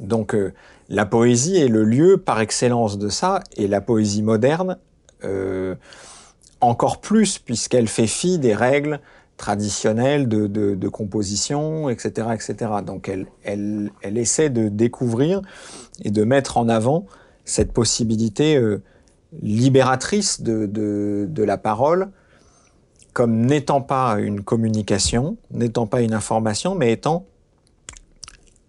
[0.00, 0.52] Donc euh,
[0.88, 4.76] la poésie est le lieu par excellence de ça, et la poésie moderne
[6.62, 9.00] encore plus, puisqu'elle fait fi des règles
[9.36, 12.70] traditionnelles de, composition, etc., etc.
[12.86, 15.42] Donc elle, elle, elle essaie de découvrir
[16.02, 17.04] et de mettre en avant
[17.44, 18.58] cette possibilité
[19.42, 22.10] libératrice de, de, la parole
[23.12, 27.26] comme n'étant pas une communication, n'étant pas une information, mais étant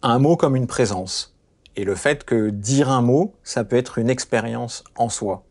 [0.01, 1.35] un mot comme une présence.
[1.75, 5.43] Et le fait que dire un mot, ça peut être une expérience en soi.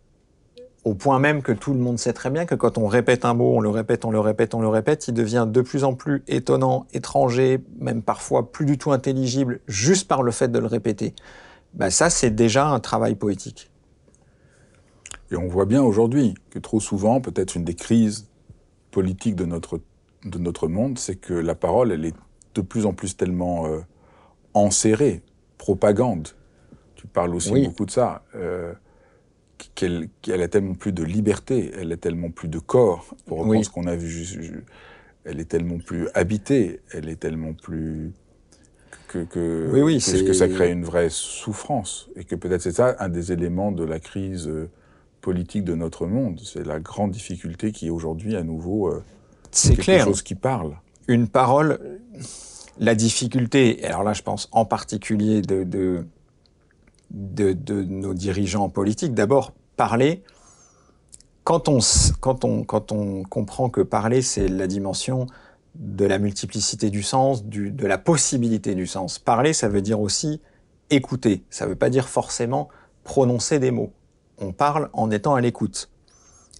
[0.84, 3.34] Au point même que tout le monde sait très bien que quand on répète un
[3.34, 5.94] mot, on le répète, on le répète, on le répète, il devient de plus en
[5.94, 10.66] plus étonnant, étranger, même parfois plus du tout intelligible, juste par le fait de le
[10.66, 11.14] répéter.
[11.74, 13.69] Ben ça, c'est déjà un travail poétique.
[15.30, 18.28] Et on voit bien aujourd'hui que trop souvent, peut-être une des crises
[18.90, 19.80] politiques de notre,
[20.24, 22.14] de notre monde, c'est que la parole, elle est
[22.54, 23.80] de plus en plus tellement euh,
[24.54, 25.22] enserrée,
[25.58, 26.28] propagande.
[26.96, 28.24] Tu parle aussi beaucoup de ça.
[28.34, 28.72] Euh,
[29.74, 33.70] qu'elle a tellement plus de liberté, elle a tellement plus de corps, pour reprendre ce
[33.70, 34.64] qu'on a vu,
[35.24, 38.12] elle est tellement plus habitée, elle est tellement plus
[39.08, 42.72] que, que, oui, oui, que, que, ça crée une vraie souffrance et que peut-être c'est
[42.72, 44.70] ça un des éléments de la crise euh,
[45.20, 49.02] politique de notre monde, c'est la grande difficulté qui est aujourd'hui à nouveau euh,
[49.50, 50.76] c'est quelque chose qui parle.
[51.08, 51.98] Une parole,
[52.78, 56.04] la difficulté, alors là je pense en particulier de, de
[57.10, 59.14] de, de nos dirigeants politiques.
[59.14, 60.22] D'abord, parler.
[61.44, 61.78] Quand on,
[62.20, 65.26] quand, on, quand on comprend que parler, c'est la dimension
[65.74, 69.18] de la multiplicité du sens, du, de la possibilité du sens.
[69.18, 70.40] Parler, ça veut dire aussi
[70.90, 71.44] écouter.
[71.50, 72.68] Ça ne veut pas dire forcément
[73.04, 73.92] prononcer des mots.
[74.40, 75.90] On parle en étant à l'écoute.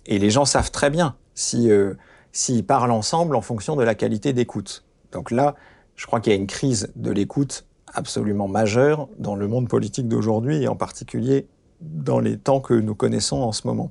[0.06, 1.94] Et les gens savent très bien si euh,
[2.32, 4.84] s'ils parlent ensemble en fonction de la qualité d'écoute.
[5.12, 5.56] Donc là,
[5.96, 10.08] je crois qu'il y a une crise de l'écoute absolument majeur dans le monde politique
[10.08, 11.46] d'aujourd'hui et en particulier
[11.80, 13.90] dans les temps que nous connaissons en ce moment.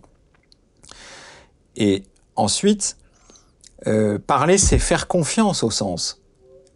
[1.75, 2.03] Et
[2.35, 2.97] ensuite,
[3.87, 6.21] euh, parler, c'est faire confiance au sens.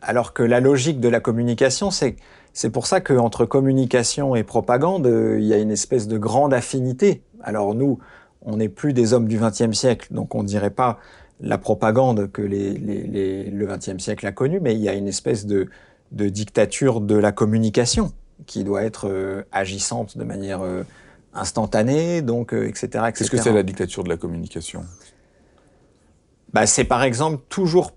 [0.01, 2.15] Alors que la logique de la communication, c'est
[2.53, 6.53] c'est pour ça qu'entre communication et propagande, euh, il y a une espèce de grande
[6.53, 7.23] affinité.
[7.41, 7.99] Alors nous,
[8.41, 10.99] on n'est plus des hommes du XXe siècle, donc on ne dirait pas
[11.39, 15.07] la propagande que les, les, le XXe siècle a connue, mais il y a une
[15.07, 15.67] espèce de,
[16.11, 18.13] de dictature de la communication
[18.45, 20.83] qui doit être euh, agissante de manière euh,
[21.33, 23.11] instantanée, donc etc., euh, etc.
[23.15, 24.85] Qu'est-ce que c'est la dictature de la communication?
[26.53, 27.93] Bah, c'est par exemple toujours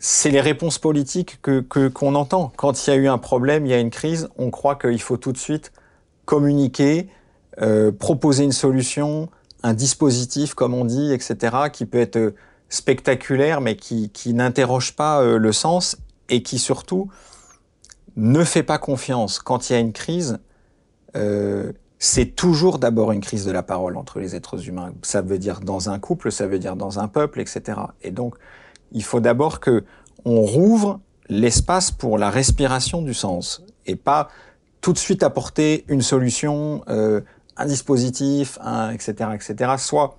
[0.00, 2.52] c'est les réponses politiques que qu'on entend.
[2.56, 5.00] Quand il y a eu un problème, il y a une crise, on croit qu'il
[5.00, 5.72] faut tout de suite
[6.24, 7.08] communiquer,
[7.98, 9.28] proposer une solution,
[9.62, 12.34] un dispositif, comme on dit, etc., qui peut être
[12.70, 15.98] spectaculaire, mais qui, qui n'interroge pas le sens
[16.30, 17.10] et qui surtout
[18.16, 20.38] ne fait pas confiance quand il y a une crise.
[21.16, 24.92] Euh, c'est toujours d'abord une crise de la parole entre les êtres humains.
[25.02, 27.78] Ça veut dire dans un couple, ça veut dire dans un peuple, etc.
[28.02, 28.36] Et donc,
[28.92, 29.84] il faut d'abord que
[30.24, 34.28] on rouvre l'espace pour la respiration du sens et pas
[34.80, 37.20] tout de suite apporter une solution, euh,
[37.56, 38.58] un dispositif,
[38.92, 39.74] etc., etc.
[39.78, 40.16] Soit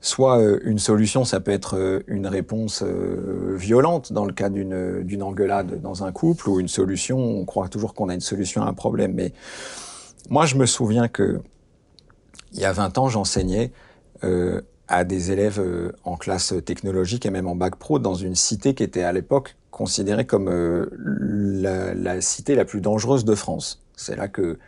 [0.00, 5.02] soit euh, une solution, ça peut être euh, une réponse violente dans le cas d'une
[5.04, 8.62] d'une engueulade dans un couple, ou une solution, on croit toujours qu'on a une solution
[8.62, 9.14] à un problème.
[9.14, 9.32] Mais
[10.28, 11.40] moi, je me souviens que
[12.52, 13.72] il y a 20 ans, j'enseignais
[14.92, 15.60] à des élèves
[16.04, 19.56] en classe technologique et même en bac pro dans une cité qui était à l'époque
[19.70, 20.48] considérée comme
[21.08, 23.82] la, la, cité la plus dangereuse de France.
[23.96, 24.58] C'est là que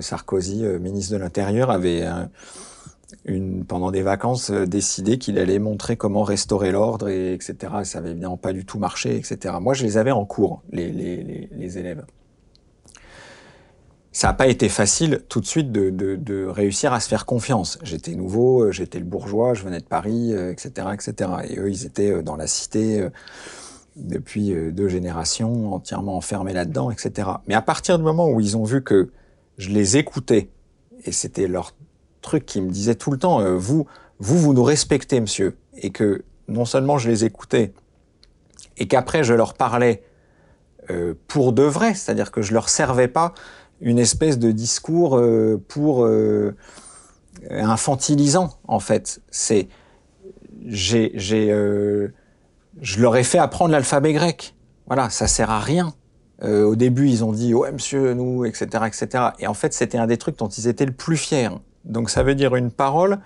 [0.00, 2.06] Sarkozy, ministre de l'Intérieur, avait
[3.66, 7.56] pendant des vacances, euh, décidé qu'il allait montrer comment restaurer l'ordre, et etc.
[7.84, 9.54] ça avait évidemment pas du tout marché, etc.
[9.60, 12.04] Moi, je les avais en cours, les, élèves.
[14.12, 17.78] Ça n'a pas été facile tout de suite de, réussir à se faire confiance.
[17.82, 21.30] J'étais nouveau, euh, j'étais le bourgeois, je venais de Paris, etc., euh, etc.
[21.48, 23.06] Et eux, ils étaient dans la cité
[23.96, 27.28] depuis deux générations, entièrement enfermés là-dedans, etc.
[27.46, 29.10] Mais à partir du moment où ils ont vu que
[29.58, 30.48] je les écoutais,
[31.04, 31.74] et c'était leur
[32.20, 33.86] truc qui me disait tout le temps, euh, vous,
[34.18, 37.72] vous, vous nous respectez, monsieur, et que non seulement je les écoutais,
[38.76, 40.02] et qu'après je leur parlais
[40.90, 43.34] euh, pour de vrai, c'est-à-dire que je leur servais pas
[43.80, 46.08] une espèce de discours euh, pour
[47.50, 49.20] infantilisant, en fait.
[49.30, 49.68] C'est,
[50.66, 51.48] j'ai, j'ai,
[52.80, 54.54] je leur ai fait apprendre l'alphabet grec.
[54.86, 55.92] Voilà, ça sert à rien.
[56.42, 59.24] au début, ils ont dit ouais monsieur nous, etc., etc.
[59.38, 61.50] Et en fait, c'était un des trucs dont ils étaient le plus fiers.
[61.84, 63.18] Donc ça veut dire une parole.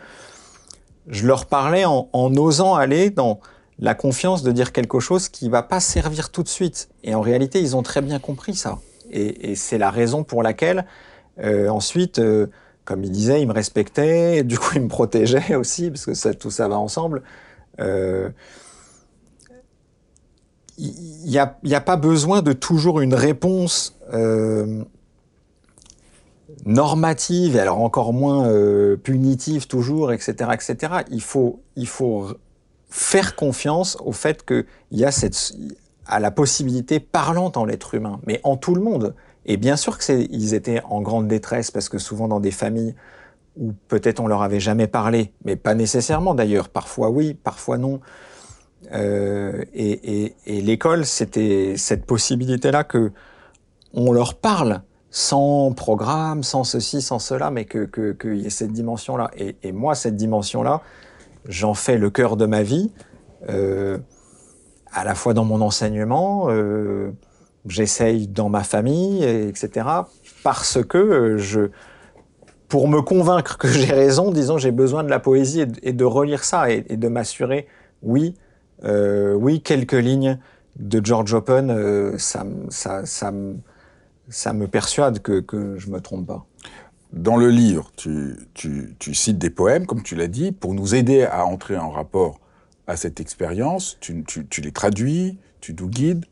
[1.08, 3.40] Je leur parlais en, osant aller dans
[3.78, 6.88] la confiance de dire quelque chose qui va pas servir tout de suite.
[7.02, 8.78] Et en réalité, ils ont très bien compris ça.
[9.12, 10.86] Et, c'est la raison pour laquelle
[11.38, 12.46] euh, ensuite, euh,
[12.84, 16.50] comme ils disaient, ils me respectaient, du coup ils me protégeaient aussi, parce que tout
[16.50, 17.22] ça va ensemble.
[17.80, 18.30] Euh,
[20.78, 23.96] il n'y a, pas besoin de toujours une réponse
[26.64, 28.50] normative et alors encore moins
[28.96, 30.94] punitive toujours, etc., etc.
[31.10, 31.22] Il
[31.76, 32.36] il faut
[32.88, 35.54] faire confiance au fait qu'il y a cette,
[36.12, 39.14] à la possibilité parlante en l'être humain, mais en tout le monde.
[39.46, 42.50] Et bien sûr que c'est, ils étaient en grande détresse parce que souvent dans des
[42.50, 42.94] familles
[43.56, 46.68] où peut-être on leur avait jamais parlé, mais pas nécessairement d'ailleurs.
[46.68, 48.00] Parfois oui, parfois non.
[48.92, 53.12] Euh, et, l'école, c'était cette possibilité-là que
[53.94, 58.72] on leur parle sans programme, sans ceci, sans cela, mais qu'il que, y ait cette
[58.72, 59.30] dimension-là.
[59.36, 60.82] Et, et, moi, cette dimension-là,
[61.48, 62.90] j'en fais le cœur de ma vie,
[63.48, 63.98] euh,
[64.92, 67.10] à la fois dans mon enseignement, euh,
[67.66, 69.86] j'essaye dans ma famille, etc.
[70.42, 71.70] Parce que je,
[72.68, 76.44] pour me convaincre que j'ai raison, disons, j'ai besoin de la poésie et de, relire
[76.44, 77.66] ça et, de m'assurer,
[78.02, 78.34] oui,
[78.84, 80.38] euh, oui, quelques lignes
[80.76, 83.58] de George Open, euh, ça, me
[84.66, 86.46] persuade que, que je me trompe pas.
[87.12, 88.38] Dans le livre, tu
[89.12, 92.40] cites des poèmes, comme tu l'as dit, pour nous aider à entrer en rapport
[92.92, 93.98] à cette expérience.
[94.00, 94.24] Tu,
[94.62, 96.26] les traduis, tu nous guides.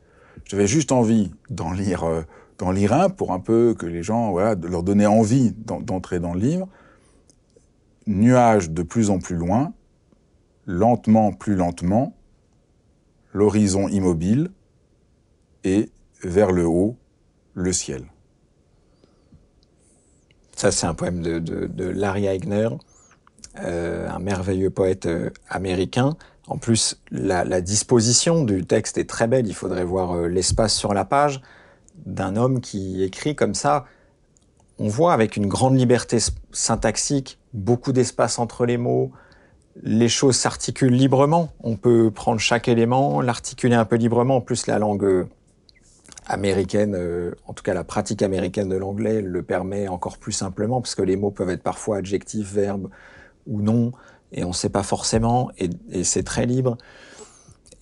[0.44, 2.22] J'avais juste envie d'en lire, euh,
[2.72, 6.34] lire un pour un peu que les gens, voilà, de leur donner envie d'entrer dans
[6.34, 6.68] le livre.
[8.06, 9.72] Nuages de plus en plus loin,
[10.66, 12.14] lentement, plus lentement,
[13.32, 14.50] l'horizon immobile
[15.64, 15.90] et
[16.22, 16.96] vers le haut,
[17.54, 18.04] le ciel.
[20.56, 22.68] Ça, c'est un poème de, de, Larry Eigner,
[23.61, 26.16] euh, un merveilleux poète euh, américain.
[26.51, 29.46] En plus, la, disposition du texte est très belle.
[29.46, 31.40] Il faudrait voir euh, l'espace sur la page
[32.05, 33.86] d'un homme qui écrit comme ça.
[34.80, 36.18] On voit avec une grande liberté
[36.51, 39.12] syntaxique, beaucoup d'espace entre les mots.
[39.84, 41.53] Les choses s'articulent librement.
[41.62, 44.36] On peut prendre chaque élément, l'articuler un peu librement.
[44.36, 45.28] En plus, la langue
[46.26, 50.80] américaine, euh, en tout cas la pratique américaine de l'anglais le permet encore plus simplement,
[50.80, 52.90] parce que les mots peuvent être parfois adjectifs, verbes
[53.46, 53.92] ou non,
[54.32, 55.70] et on ne sait pas forcément, et,
[56.04, 56.76] c'est très libre.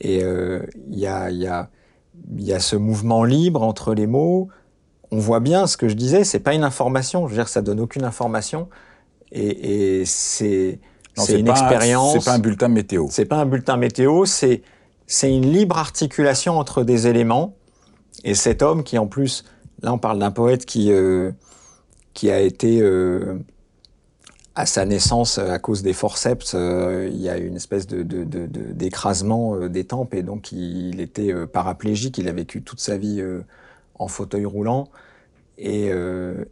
[0.01, 1.71] Et euh, il y, a, y, a,
[2.37, 4.49] y, a, ce mouvement libre entre les mots.
[5.11, 7.63] On voit bien ce que je disais, c'est pas une information, je veux dire, ça
[7.63, 8.69] donne aucune information,
[9.33, 10.79] et, et c'est
[11.29, 12.13] une expérience.
[12.13, 13.07] C'est pas un bulletin météo.
[13.11, 14.63] C'est pas un bulletin météo, c'est
[15.09, 17.57] c'est une libre articulation entre des éléments
[18.25, 19.45] et cet homme qui, en plus,
[19.83, 21.33] là, on parle d'un poète qui, euh,
[22.13, 23.39] qui a été, euh,
[24.59, 29.69] à sa naissance, à cause des forceps, euh, il y a une espèce de, d'écrasement
[29.69, 32.19] des tempes et donc il, était paraplégique.
[32.19, 33.23] Il a vécu toute sa vie
[33.95, 34.89] en fauteuil roulant
[35.59, 35.91] et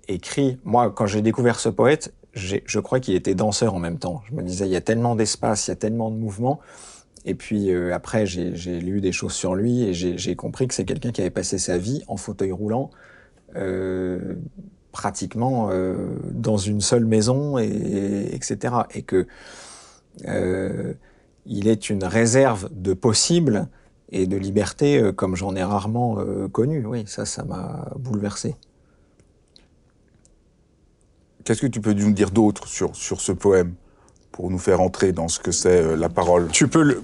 [0.09, 0.59] écrit.
[0.65, 4.23] Moi, quand j'ai découvert ce poète, je crois qu'il était danseur en même temps.
[4.31, 6.61] Je me disais, il y a tellement d'espace, il y a tellement de mouvements
[7.27, 10.85] et puis euh, après, j'ai lu des choses sur lui et j'ai compris que c'est
[10.85, 12.91] quelqu'un qui avait passé sa vie en fauteuil roulant,
[13.57, 14.37] euh,
[14.97, 15.95] pratiquement euh,
[16.31, 18.75] dans une seule maison, et, etc.
[18.95, 19.27] Et que
[20.27, 20.95] euh,
[21.45, 23.69] il est une réserve de possible
[24.09, 26.17] et de liberté euh, comme j'en ai rarement
[26.51, 26.87] connu.
[26.87, 28.57] Oui, ça, ça m'a bouleversé.
[31.45, 33.75] Qu'est-ce que tu peux nous dire d'autre sur, sur ce poème
[34.33, 36.49] pour nous faire entrer dans ce que c'est la parole?
[36.49, 37.03] Tu peux le,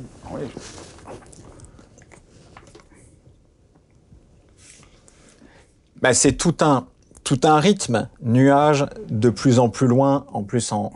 [6.00, 6.86] bah, c'est tout un,
[7.24, 10.92] tout un rythme, nuage de plus en plus loin, en plus en,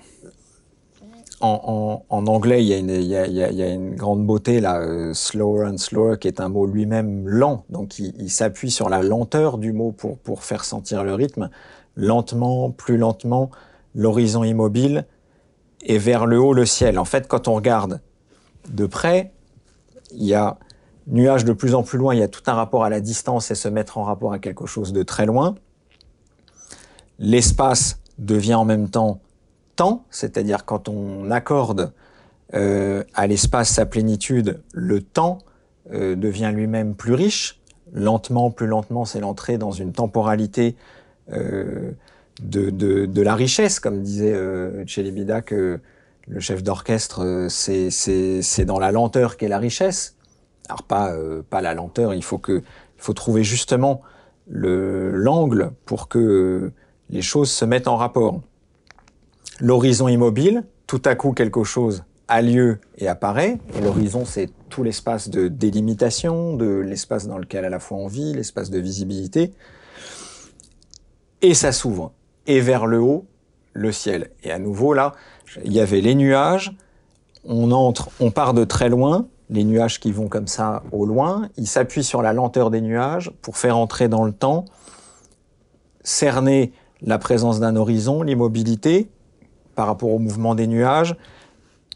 [1.40, 4.26] en, en, anglais, il y, a une, il, y a, il y, a, une grande
[4.26, 7.64] beauté là, euh, slower and slower, qui est un mot lui-même lent.
[7.70, 11.50] Donc il, il s'appuie sur la lenteur du mot pour, pour faire sentir le rythme.
[11.96, 13.50] Lentement, plus lentement,
[13.94, 15.06] l'horizon immobile
[15.82, 16.98] et vers le haut le ciel.
[16.98, 18.00] En fait, quand on regarde
[18.68, 19.32] de près,
[20.12, 20.58] il y a
[21.06, 23.50] nuage de plus en plus loin, il y a tout un rapport à la distance
[23.50, 25.54] et se mettre en rapport à quelque chose de très loin.
[27.18, 29.20] L'espace devient en même temps
[29.76, 31.92] temps, c'est-à-dire quand on accorde
[32.54, 35.38] euh, à l'espace sa plénitude, le temps
[35.92, 37.60] euh, devient lui-même plus riche.
[37.92, 40.74] Lentement, plus lentement, c'est l'entrée dans une temporalité
[41.32, 41.92] euh,
[42.42, 45.80] de, de, de, la richesse, comme disait euh, Chelibida, que
[46.26, 50.16] le chef d'orchestre, euh, c'est dans la lenteur qu'est la richesse.
[50.68, 54.02] Alors pas euh, pas la lenteur, il faut que il faut trouver justement
[54.48, 56.72] le l'angle pour que
[57.10, 58.40] les choses se mettent en rapport.
[59.60, 63.58] L'horizon immobile, tout à coup quelque chose a lieu et apparaît.
[63.76, 68.08] Et l'horizon, c'est tout l'espace de délimitation, de l'espace dans lequel à la fois on
[68.08, 69.52] vit, l'espace de visibilité.
[71.42, 72.12] Et ça s'ouvre.
[72.46, 73.26] Et vers le haut,
[73.72, 74.30] le ciel.
[74.42, 75.14] Et à nouveau, là,
[75.64, 76.76] il y avait les nuages,
[77.44, 81.48] on entre, on part de très loin, les nuages qui vont comme ça au loin,
[81.56, 84.64] ils s'appuient sur la lenteur des nuages pour faire entrer dans le temps,
[86.02, 86.72] cerner
[87.06, 89.08] la présence d'un horizon, l'immobilité
[89.74, 91.16] par rapport au mouvement des nuages,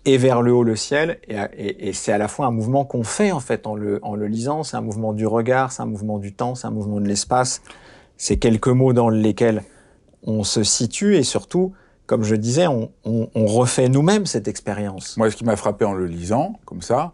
[0.05, 1.19] et vers le haut le ciel.
[1.29, 4.27] Et, c'est à la fois un mouvement qu'on fait en fait en le, en le
[4.27, 7.09] lisant, c'est un mouvement du regard, c'est un mouvement du temps, c'est un mouvement de
[7.09, 7.63] l'espace.
[8.17, 9.63] C'est quelques mots dans lesquels
[10.23, 11.73] on se situe et surtout
[12.11, 12.91] comme je disais, on,
[13.37, 15.17] refait nous-mêmes cette expérience.
[15.17, 17.13] Moi, ce qui m'a frappé en le lisant, comme ça,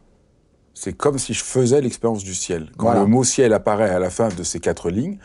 [0.72, 2.70] c'est comme si je faisais l'expérience du ciel.
[2.78, 5.18] Quand le mot ciel apparaît à la fin de ces quatre lignes,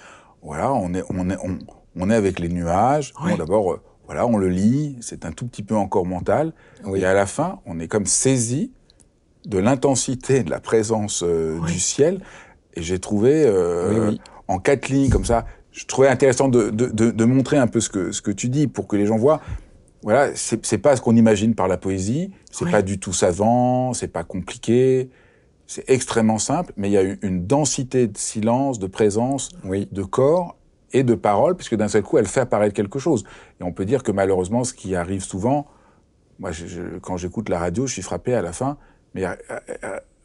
[0.43, 1.57] voilà, on est, on est, on,
[1.95, 3.13] est avec les nuages.
[3.37, 6.53] D'abord, euh, voilà, on le lit, c'est un tout petit peu encore mental.
[6.95, 8.71] Et à la fin, on est comme saisi
[9.45, 12.21] de l'intensité de la présence euh, du ciel.
[12.75, 14.11] Et j'ai trouvé, euh,
[14.47, 17.79] en quatre lignes comme ça, je trouvais intéressant de, de, de, de, montrer un peu
[17.79, 19.41] ce que, ce que tu dis pour que les gens voient.
[20.03, 22.31] Voilà, c'est pas ce qu'on imagine par la poésie.
[22.51, 25.09] C'est pas du tout savant, c'est pas compliqué.
[25.67, 30.57] C'est extrêmement simple, mais il y a une densité de silence, de présence, de corps
[30.93, 33.23] et de parole, puisque d'un seul coup, elle fait apparaître quelque chose.
[33.59, 35.67] Et on peut dire que malheureusement, ce qui arrive souvent,
[36.39, 38.77] moi, je, je, quand j'écoute la radio, je suis frappé à la fin,
[39.13, 39.25] mais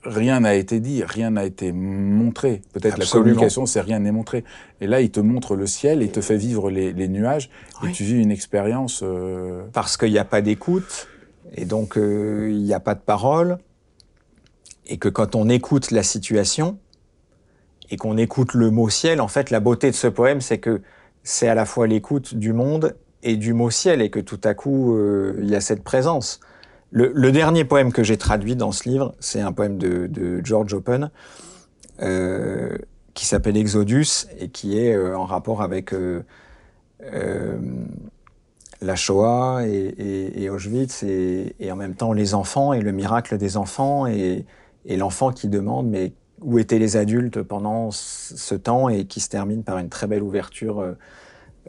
[0.07, 2.63] rien n'a été dit, rien n'a été montré.
[2.73, 4.45] Peut-être la communication, c'est rien n'est montré.
[4.81, 7.51] Et là, il te montre le ciel, il te fait vivre les, les nuages,
[7.83, 7.91] oui.
[7.91, 9.03] et tu vis une expérience.
[9.03, 9.65] Euh...
[9.73, 11.09] Parce qu'il n'y a pas d'écoute,
[11.55, 13.59] et donc euh, il n'y a pas de parole,
[14.87, 16.79] et que quand on écoute la situation,
[17.91, 20.83] et qu'on écoute le mot ciel, en fait, la beauté de ce poème, c'est que
[21.23, 24.55] c'est à la fois l'écoute du monde et du mot ciel, et que tout à
[24.55, 26.41] coup, euh, il y a cette présence.
[26.93, 31.11] Le, dernier poème que j'ai traduit dans ce livre, c'est un poème de, George Open
[32.01, 32.79] euh,
[33.13, 35.93] qui s'appelle Exodus et qui est euh, en rapport avec
[38.81, 43.57] la Shoah et Auschwitz et, et, en même temps les enfants et le miracle des
[43.57, 44.47] enfants et,
[44.89, 49.65] l'enfant qui demande mais où étaient les adultes pendant ce temps et qui se termine
[49.65, 50.95] par une très belle ouverture,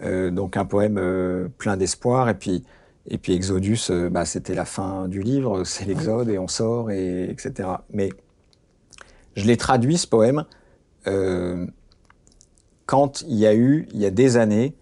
[0.02, 2.64] euh, donc un poème plein d'espoir et puis
[3.10, 6.92] et puis Exodus, euh, bah, c'était la fin du livre, c'est l'Exode et on sort,
[6.92, 7.70] et, etc.
[7.94, 8.10] Mais
[9.36, 10.46] je l'ai traduit, ce poème,
[11.08, 11.66] euh,
[12.86, 14.76] quand il y a eu, il y a des années,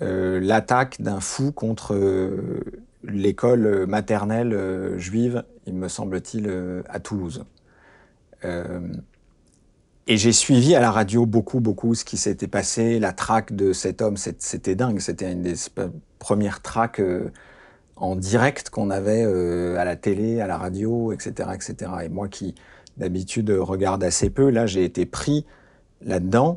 [0.00, 2.60] euh, l'attaque d'un fou contre euh,
[3.02, 6.50] l'école maternelle euh, juive, il me semble-t-il,
[6.88, 7.44] à Toulouse.
[10.08, 13.72] Et j'ai suivi à la radio beaucoup, beaucoup ce qui s'était passé, la traque de
[13.72, 15.54] cet homme, c'était dingue, c'était une des
[16.18, 17.00] premières traques
[18.00, 21.92] en direct qu'on avait euh, à la télé, à la radio, etc., etc.
[22.04, 22.54] Et moi qui
[22.96, 25.44] d'habitude regarde assez peu, là j'ai été pris
[26.02, 26.56] là-dedans.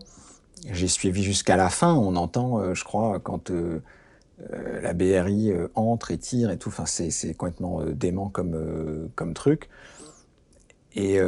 [0.72, 1.94] J'ai suivi jusqu'à la fin.
[1.94, 3.82] On entend, euh, je crois, quand euh,
[4.52, 6.70] euh la BRI euh, entre et tire et tout.
[6.70, 9.70] Enfin, c'est complètement euh, dément comme comme truc.
[10.96, 11.20] Et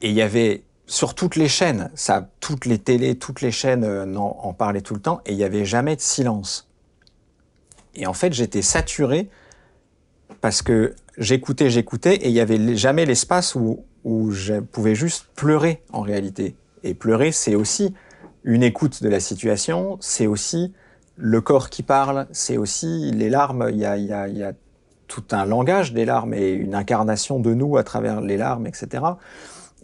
[0.00, 3.84] et il y avait sur toutes les chaînes, ça, toutes les télés, toutes les chaînes
[3.84, 6.68] en, en parlaient tout le temps, et il y avait jamais de silence.
[7.94, 9.28] Et en fait, j'étais saturé
[10.40, 13.84] parce que j'écoutais, j'écoutais, et il n'y avait jamais l'espace où,
[14.30, 16.56] je pouvais juste pleurer en réalité.
[16.82, 17.94] Et pleurer, c'est aussi
[18.42, 20.72] une écoute de la situation, c'est aussi
[21.16, 23.68] le corps qui parle, c'est aussi les larmes.
[23.70, 24.52] Il y a
[25.06, 29.02] tout un langage des larmes et une incarnation de nous à travers les larmes, etc.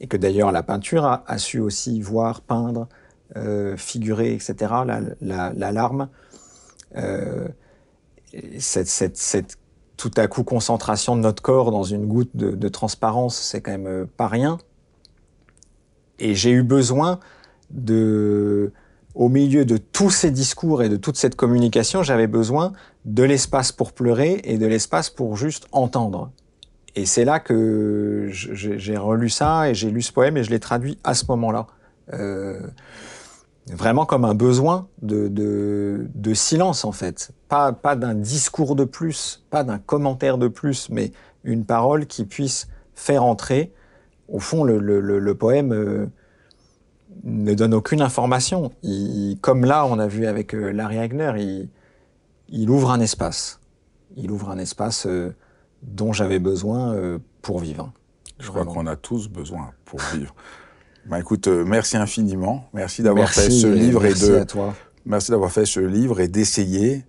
[0.00, 2.88] Et que d'ailleurs la peinture a, su aussi voir, peindre,
[3.36, 4.54] euh, figurer, etc.
[4.86, 6.08] La, la, la larme.
[6.96, 7.48] Euh,
[8.58, 9.58] cette,
[9.96, 13.72] tout à coup concentration de notre corps dans une goutte de, de transparence, c'est quand
[13.72, 14.58] même euh, pas rien.
[16.18, 17.20] Et j'ai eu besoin
[17.70, 18.72] de,
[19.14, 22.72] au milieu de tous ces discours et de toute cette communication, j'avais besoin
[23.04, 26.30] de l'espace pour pleurer et de l'espace pour juste entendre.
[26.96, 30.60] Et c'est là que j'ai relu ça et j'ai lu ce poème et je l'ai
[30.60, 31.66] traduit à ce moment-là.
[32.14, 32.58] Euh,
[33.70, 39.78] vraiment comme un besoin de, silence en fait, pas, d'un discours de plus, pas d'un
[39.78, 41.12] commentaire de plus, mais
[41.44, 43.74] une parole qui puisse faire entrer.
[44.28, 46.06] Au fond, le, poème euh,
[47.24, 48.72] ne donne aucune information.
[49.42, 51.68] Comme là, on a vu avec euh, Larry Hagner,
[52.48, 53.60] il, ouvre un espace.
[54.16, 55.06] Il ouvre un espace
[55.86, 57.92] dont j'avais besoin euh, pour vivre.
[58.38, 60.34] Je crois qu'on a tous besoin pour vivre.
[61.06, 62.68] Bah écoute, euh, merci infiniment.
[62.74, 64.34] Merci d'avoir fait ce livre merci et de.
[64.36, 64.74] À toi.
[65.04, 67.04] Merci d'avoir fait ce livre et d'essayer,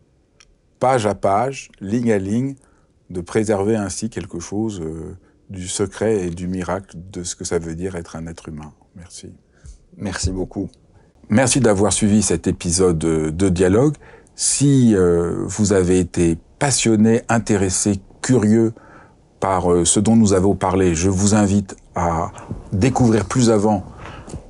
[0.80, 2.56] page à page, ligne à ligne,
[3.10, 5.18] de préserver ainsi quelque chose euh,
[5.50, 8.72] du secret et du miracle de ce que ça veut dire être un être humain.
[8.96, 9.34] Merci.
[9.98, 10.70] Merci beaucoup.
[11.30, 13.96] Merci d'avoir suivi cet épisode de Dialogue.
[14.36, 18.74] Si euh, vous avez été passionné, intéressé, curieux
[19.40, 22.34] par euh, ce dont nous avons parlé, je vous invite à
[22.74, 23.86] découvrir plus avant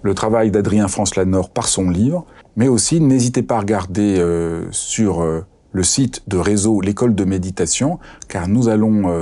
[0.02, 2.26] le travail d'Adrien France Lanor par son livre,
[2.56, 7.24] mais aussi n'hésitez pas à regarder euh, sur euh, le site de réseau l'école de
[7.24, 9.14] méditation, car nous allons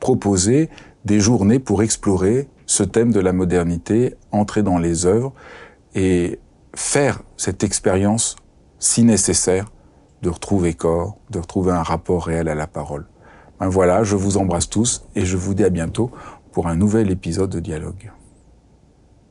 [0.00, 0.68] proposer
[1.04, 5.32] des journées pour explorer ce thème de la modernité, entrer dans les œuvres
[5.94, 6.40] et
[6.74, 8.34] faire cette expérience
[8.80, 9.66] si nécessaire
[10.22, 13.06] de retrouver corps, de retrouver un rapport réel à la parole.
[13.68, 16.10] Voilà, je vous embrasse tous et je vous dis à bientôt
[16.52, 18.10] pour un nouvel épisode de Dialogue.